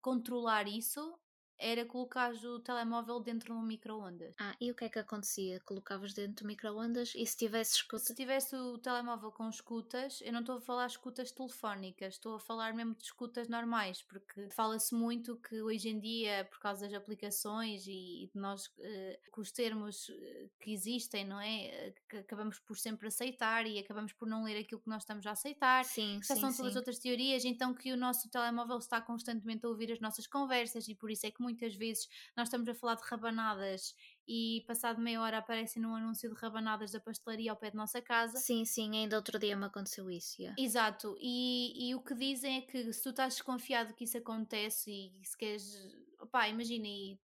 controlar 0.02 0.68
isso 0.68 1.18
era 1.62 1.86
colocar 1.86 2.32
o 2.34 2.58
telemóvel 2.60 3.20
dentro 3.20 3.54
de 3.54 3.58
um 3.58 3.62
micro-ondas. 3.62 4.34
Ah, 4.40 4.54
e 4.60 4.70
o 4.70 4.74
que 4.74 4.84
é 4.84 4.88
que 4.88 4.98
acontecia? 4.98 5.60
Colocavas 5.60 6.12
dentro 6.12 6.44
do 6.44 6.48
micro-ondas 6.48 7.12
e 7.14 7.24
se 7.26 7.36
tivesse 7.36 7.76
escuta. 7.76 8.04
Se 8.04 8.14
tivesse 8.14 8.54
o 8.56 8.78
telemóvel 8.78 9.30
com 9.30 9.48
escutas, 9.48 10.20
eu 10.22 10.32
não 10.32 10.40
estou 10.40 10.56
a 10.56 10.60
falar 10.60 10.86
escutas 10.86 11.30
telefónicas, 11.30 12.14
estou 12.14 12.34
a 12.34 12.40
falar 12.40 12.74
mesmo 12.74 12.94
de 12.94 13.04
escutas 13.04 13.48
normais, 13.48 14.02
porque 14.02 14.48
fala-se 14.50 14.94
muito 14.94 15.36
que 15.36 15.62
hoje 15.62 15.88
em 15.88 16.00
dia, 16.00 16.46
por 16.50 16.58
causa 16.58 16.86
das 16.86 16.94
aplicações 16.94 17.86
e 17.86 18.28
de 18.34 18.40
nós, 18.40 18.70
eh, 18.80 19.20
com 19.30 19.40
os 19.40 19.52
termos 19.52 20.10
eh, 20.10 20.48
que 20.60 20.72
existem, 20.72 21.24
não 21.24 21.40
é? 21.40 21.66
Eh, 21.66 21.94
Que 22.08 22.16
acabamos 22.18 22.58
por 22.58 22.76
sempre 22.76 23.08
aceitar 23.08 23.66
e 23.66 23.78
acabamos 23.78 24.12
por 24.12 24.26
não 24.28 24.44
ler 24.44 24.58
aquilo 24.58 24.80
que 24.80 24.88
nós 24.88 25.02
estamos 25.02 25.26
a 25.26 25.32
aceitar. 25.32 25.84
Sim, 25.84 26.20
Já 26.22 26.34
sim, 26.34 26.40
são 26.40 26.52
todas 26.54 26.72
sim. 26.72 26.78
outras 26.78 26.98
teorias, 26.98 27.44
então 27.44 27.72
que 27.74 27.92
o 27.92 27.96
nosso 27.96 28.28
telemóvel 28.30 28.78
está 28.78 29.00
constantemente 29.00 29.64
a 29.64 29.68
ouvir 29.68 29.92
as 29.92 30.00
nossas 30.00 30.26
conversas 30.26 30.88
e 30.88 30.94
por 30.94 31.10
isso 31.10 31.26
é 31.26 31.30
que 31.30 31.42
muitas 31.52 31.74
vezes 31.74 32.08
nós 32.36 32.48
estamos 32.48 32.68
a 32.68 32.74
falar 32.74 32.96
de 32.96 33.02
rabanadas 33.04 33.94
e 34.26 34.64
passado 34.66 35.00
meia 35.00 35.20
hora 35.20 35.38
aparece 35.38 35.78
num 35.80 35.94
anúncio 35.94 36.28
de 36.32 36.40
rabanadas 36.40 36.90
da 36.92 37.00
pastelaria 37.00 37.50
ao 37.50 37.56
pé 37.56 37.70
de 37.70 37.76
nossa 37.76 38.00
casa. 38.02 38.38
Sim, 38.38 38.64
sim, 38.64 38.96
ainda 38.96 39.16
outro 39.16 39.38
dia 39.38 39.56
me 39.56 39.66
aconteceu 39.66 40.10
isso. 40.10 40.40
yeah. 40.40 40.54
Exato, 40.58 41.16
e, 41.20 41.88
e 41.90 41.94
o 41.94 42.02
que 42.02 42.14
dizem 42.14 42.58
é 42.58 42.60
que 42.62 42.92
se 42.92 43.02
tu 43.02 43.10
estás 43.10 43.34
desconfiado 43.34 43.94
que 43.94 44.04
isso 44.04 44.18
acontece 44.18 44.90
e 44.90 45.24
se 45.24 45.36
queres, 45.36 45.96
opá, 46.20 46.48
imagina 46.48 46.86
e 46.86 47.18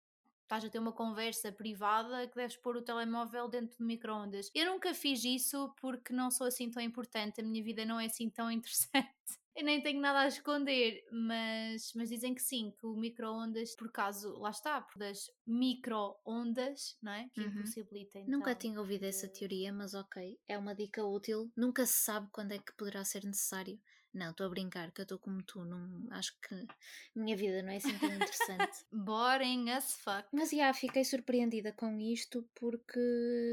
estás 0.43 0.65
a 0.65 0.71
ter 0.71 0.79
uma 0.79 0.93
conversa 0.93 1.51
privada 1.51 2.27
que 2.29 2.37
deves 2.37 2.57
pôr 2.57 2.77
o 2.77 2.83
telemóvel 2.83 3.49
dentro 3.49 3.77
do 3.79 3.85
micro-ondas. 3.85 4.51
Eu 4.55 4.67
nunca 4.67 4.95
fiz 4.95 5.25
isso 5.25 5.75
porque 5.81 6.13
não 6.13 6.31
sou 6.31 6.47
assim 6.47 6.71
tão 6.71 6.83
importante, 6.83 7.41
a 7.41 7.45
minha 7.45 7.63
vida 7.65 7.85
não 7.85 7.99
é 7.99 8.07
assim 8.07 8.31
tão 8.31 8.51
interessante. 8.53 9.16
Eu 9.57 9.65
nem 9.65 9.83
tenho 9.83 10.01
nada 10.01 10.21
a 10.21 10.29
esconder, 10.29 11.03
mas, 11.11 11.93
mas 11.95 12.11
dizem 12.11 12.35
que 12.35 12.43
sim, 12.43 12.73
que 12.79 12.87
o 12.87 12.95
micro-ondas, 12.95 13.75
por 13.75 13.91
caso, 13.91 14.39
lá 14.39 14.51
está, 14.51 14.81
por 14.83 14.99
das 14.99 15.31
micro-ondas, 15.47 16.97
não 17.03 17.13
é? 17.13 17.29
Que 17.31 17.41
Uhum. 17.41 17.47
impossibilita 17.47 18.19
então. 18.19 18.33
Nunca 18.33 18.55
tinha 18.55 18.79
ouvido 18.81 19.05
essa 19.05 19.29
teoria, 19.29 19.73
mas 19.73 19.95
ok, 19.95 20.39
é 20.47 20.59
uma 20.59 20.75
dica 20.75 21.05
útil. 21.05 21.51
Nunca 21.57 21.87
se 21.87 21.95
sabe 22.05 22.29
quando 22.33 22.53
é 22.53 22.59
que 22.59 22.73
poderá 22.77 23.05
ser 23.05 23.25
necessário. 23.25 23.81
Não, 24.17 24.31
estou 24.31 24.47
a 24.47 24.49
brincar, 24.49 24.91
que 24.93 25.03
eu 25.03 25.03
estou 25.03 25.19
como 25.19 25.43
tu, 25.43 25.63
não, 25.63 26.07
acho 26.11 26.35
que 26.41 26.55
a 26.55 26.67
minha 27.15 27.37
vida 27.37 27.63
não 27.63 27.71
é 27.71 27.77
assim 27.77 27.99
tão 27.99 28.09
interessante. 28.09 28.85
Boring 28.91 29.69
as 29.71 29.93
fuck. 29.97 30.27
Mas 30.33 30.51
já 30.51 30.73
fiquei 30.73 31.05
surpreendida 31.05 31.71
com 31.73 32.01
isto 32.01 32.49
porque 32.55 32.99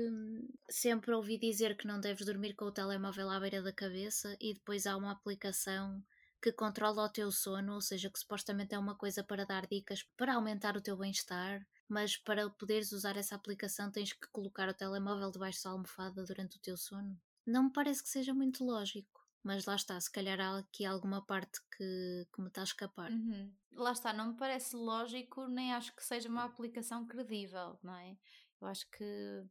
hum, 0.10 0.47
sempre 0.69 1.12
ouvi 1.12 1.38
dizer 1.38 1.76
que 1.76 1.86
não 1.86 1.99
deves 1.99 2.26
dormir 2.26 2.54
com 2.54 2.63
o 2.63 2.71
telemóvel 2.71 3.30
à 3.30 3.41
beira 3.41 3.62
da 3.62 3.73
cabeça 3.73 4.38
e 4.39 4.54
depois 4.54 4.88
há 4.88 4.95
uma 4.95 5.12
aplicação 5.12 6.02
que 6.41 6.54
controla 6.54 7.06
o 7.06 7.10
teu 7.10 7.30
sono, 7.30 7.73
ou 7.73 7.82
seja, 7.82 8.10
que 8.10 8.19
supostamente 8.19 8.73
é 8.73 8.80
uma 8.80 8.95
coisa 8.95 9.21
para 9.21 9.45
dar 9.45 9.67
dicas 9.67 10.04
para 10.15 10.36
aumentar 10.36 10.78
o 10.78 10.82
teu 10.82 10.95
bem-estar, 10.95 11.65
mas 11.89 12.15
para 12.15 12.49
poderes 12.49 12.93
usar 12.93 13.17
essa 13.17 13.36
aplicação 13.36 13.91
tens 13.91 14.13
que 14.13 14.28
colocar 14.32 14.69
o 14.69 14.73
telemóvel 14.73 15.30
debaixo 15.30 15.62
da 15.65 15.71
almofada 15.71 16.23
durante 16.23 16.56
o 16.56 16.62
teu 16.62 16.78
sono. 16.78 17.19
Não 17.45 17.65
me 17.65 17.73
parece 17.73 18.02
que 18.02 18.08
seja 18.08 18.34
muito 18.34 18.63
lógico, 18.63 19.22
mas 19.43 19.65
lá 19.65 19.75
está, 19.75 19.99
se 19.99 20.12
calhar 20.12 20.39
há 20.39 20.58
aqui 20.60 20.86
alguma 20.86 21.21
parte 21.25 21.60
que, 21.75 22.27
que 22.34 22.41
me 22.41 22.47
está 22.47 22.62
a 22.62 22.63
escapar. 22.63 23.12
Uhum. 23.12 23.51
Lá 23.73 23.91
está, 23.91 24.13
não 24.13 24.29
me 24.32 24.38
parece 24.38 24.75
lógico, 24.75 25.47
nem 25.47 25.73
acho 25.73 25.95
que 25.95 26.03
seja 26.03 26.29
uma 26.29 26.43
aplicação 26.45 27.06
credível, 27.06 27.77
não 27.84 27.95
é? 27.95 28.17
Eu 28.62 28.67
acho 28.67 28.89
que, 28.91 29.43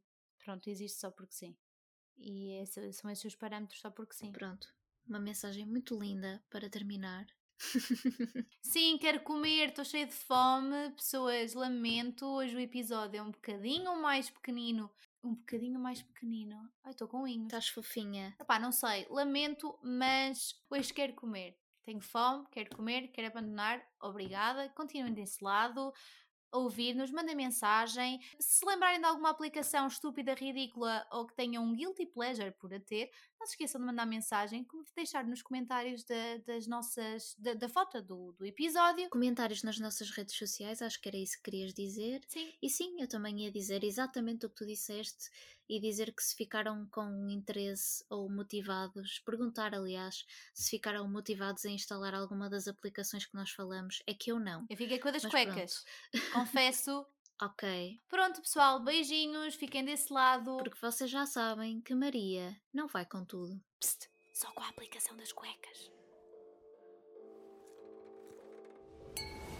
pronto, 0.43 0.69
existe 0.69 0.99
só 0.99 1.11
porque 1.11 1.33
sim. 1.33 1.55
E 2.17 2.51
esse- 2.61 2.93
são 2.93 3.09
esses 3.11 3.25
os 3.25 3.35
parâmetros 3.35 3.79
só 3.79 3.89
porque 3.91 4.13
sim. 4.15 4.31
Pronto, 4.31 4.67
uma 5.07 5.19
mensagem 5.19 5.65
muito 5.65 5.99
linda 5.99 6.43
para 6.49 6.69
terminar. 6.69 7.25
Sim, 8.61 8.97
quero 8.97 9.21
comer, 9.21 9.69
estou 9.69 9.85
cheia 9.85 10.05
de 10.07 10.13
fome. 10.13 10.89
Pessoas, 10.91 11.53
lamento, 11.53 12.25
hoje 12.25 12.55
o 12.55 12.59
episódio 12.59 13.17
é 13.19 13.21
um 13.21 13.31
bocadinho 13.31 14.01
mais 14.01 14.29
pequenino. 14.29 14.89
Um 15.23 15.35
bocadinho 15.35 15.79
mais 15.79 16.01
pequenino. 16.01 16.69
Ai, 16.83 16.91
estou 16.91 17.07
com 17.07 17.25
inhos. 17.25 17.45
Estás 17.45 17.69
fofinha. 17.69 18.35
Epá, 18.39 18.59
não 18.59 18.71
sei, 18.71 19.07
lamento, 19.09 19.79
mas 19.81 20.53
hoje 20.69 20.93
quero 20.93 21.13
comer. 21.13 21.57
Tenho 21.85 22.01
fome, 22.01 22.45
quero 22.51 22.75
comer, 22.75 23.09
quero 23.09 23.27
abandonar. 23.27 23.81
Obrigada. 24.01 24.69
Continuem 24.69 25.13
desse 25.13 25.43
lado. 25.43 25.93
Ouvir-nos, 26.53 27.11
mandem 27.11 27.35
mensagem. 27.35 28.21
Se 28.39 28.65
lembrarem 28.65 28.99
de 28.99 29.05
alguma 29.05 29.29
aplicação 29.29 29.87
estúpida, 29.87 30.33
ridícula 30.33 31.05
ou 31.11 31.25
que 31.25 31.35
tenham 31.35 31.63
um 31.63 31.73
guilty 31.73 32.05
pleasure 32.05 32.51
por 32.51 32.73
a 32.73 32.79
ter, 32.79 33.11
não 33.39 33.47
se 33.47 33.53
esqueçam 33.53 33.81
de 33.81 33.87
mandar 33.87 34.05
mensagem, 34.05 34.65
deixar 34.95 35.25
nos 35.25 35.41
comentários 35.41 36.03
da, 36.03 36.37
das 36.45 36.67
nossas, 36.67 37.35
da, 37.37 37.53
da 37.53 37.67
foto 37.67 38.01
do, 38.01 38.31
do 38.33 38.45
episódio. 38.45 39.09
Comentários 39.09 39.63
nas 39.63 39.79
nossas 39.79 40.09
redes 40.11 40.35
sociais, 40.35 40.81
acho 40.81 41.01
que 41.01 41.09
era 41.09 41.17
isso 41.17 41.37
que 41.37 41.51
querias 41.51 41.73
dizer. 41.73 42.21
Sim. 42.27 42.53
E 42.61 42.69
sim, 42.69 43.01
eu 43.01 43.07
também 43.07 43.41
ia 43.41 43.51
dizer 43.51 43.83
exatamente 43.83 44.45
o 44.45 44.49
que 44.49 44.55
tu 44.55 44.65
disseste 44.65 45.29
e 45.69 45.79
dizer 45.79 46.13
que 46.13 46.23
se 46.23 46.35
ficaram 46.35 46.85
com 46.91 47.29
interesse 47.29 48.03
ou 48.09 48.29
motivados, 48.29 49.19
perguntar 49.19 49.73
aliás, 49.73 50.25
se 50.53 50.69
ficaram 50.71 51.07
motivados 51.07 51.65
a 51.65 51.69
instalar 51.69 52.13
alguma 52.13 52.49
das 52.49 52.67
aplicações 52.67 53.25
que 53.25 53.35
nós 53.35 53.51
falamos, 53.51 54.01
é 54.05 54.13
que 54.13 54.31
eu 54.31 54.39
não. 54.39 54.65
Eu 54.69 54.77
fiquei 54.77 54.99
com 54.99 55.07
a 55.07 55.11
das 55.11 55.23
Mas 55.23 55.31
cuecas. 55.31 55.85
Confesso. 56.33 57.05
Ok, 57.41 57.99
Pronto, 58.07 58.41
pessoal, 58.41 58.79
beijinhos, 58.79 59.55
fiquem 59.55 59.83
desse 59.83 60.13
lado. 60.13 60.55
porque 60.57 60.77
vocês 60.79 61.09
já 61.09 61.25
sabem 61.25 61.81
que 61.81 61.93
Maria 61.93 62.55
não 62.71 62.87
vai 62.87 63.05
com 63.05 63.25
tudo. 63.25 63.59
Psst, 63.79 64.07
só 64.31 64.49
com 64.51 64.61
a 64.63 64.69
aplicação 64.69 65.17
das 65.17 65.31
cuecas. 65.33 65.91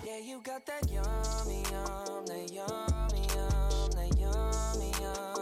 Yeah, 0.06 0.20
you 0.20 0.42
got 0.44 0.66
that 0.66 0.88
yummy, 0.90 1.64
yum, 1.72 2.26
that 2.26 2.54
yummy, 2.54 3.22
yum, 3.34 3.90
that 3.96 4.20
yummy, 4.20 4.92
yum. 5.02 5.33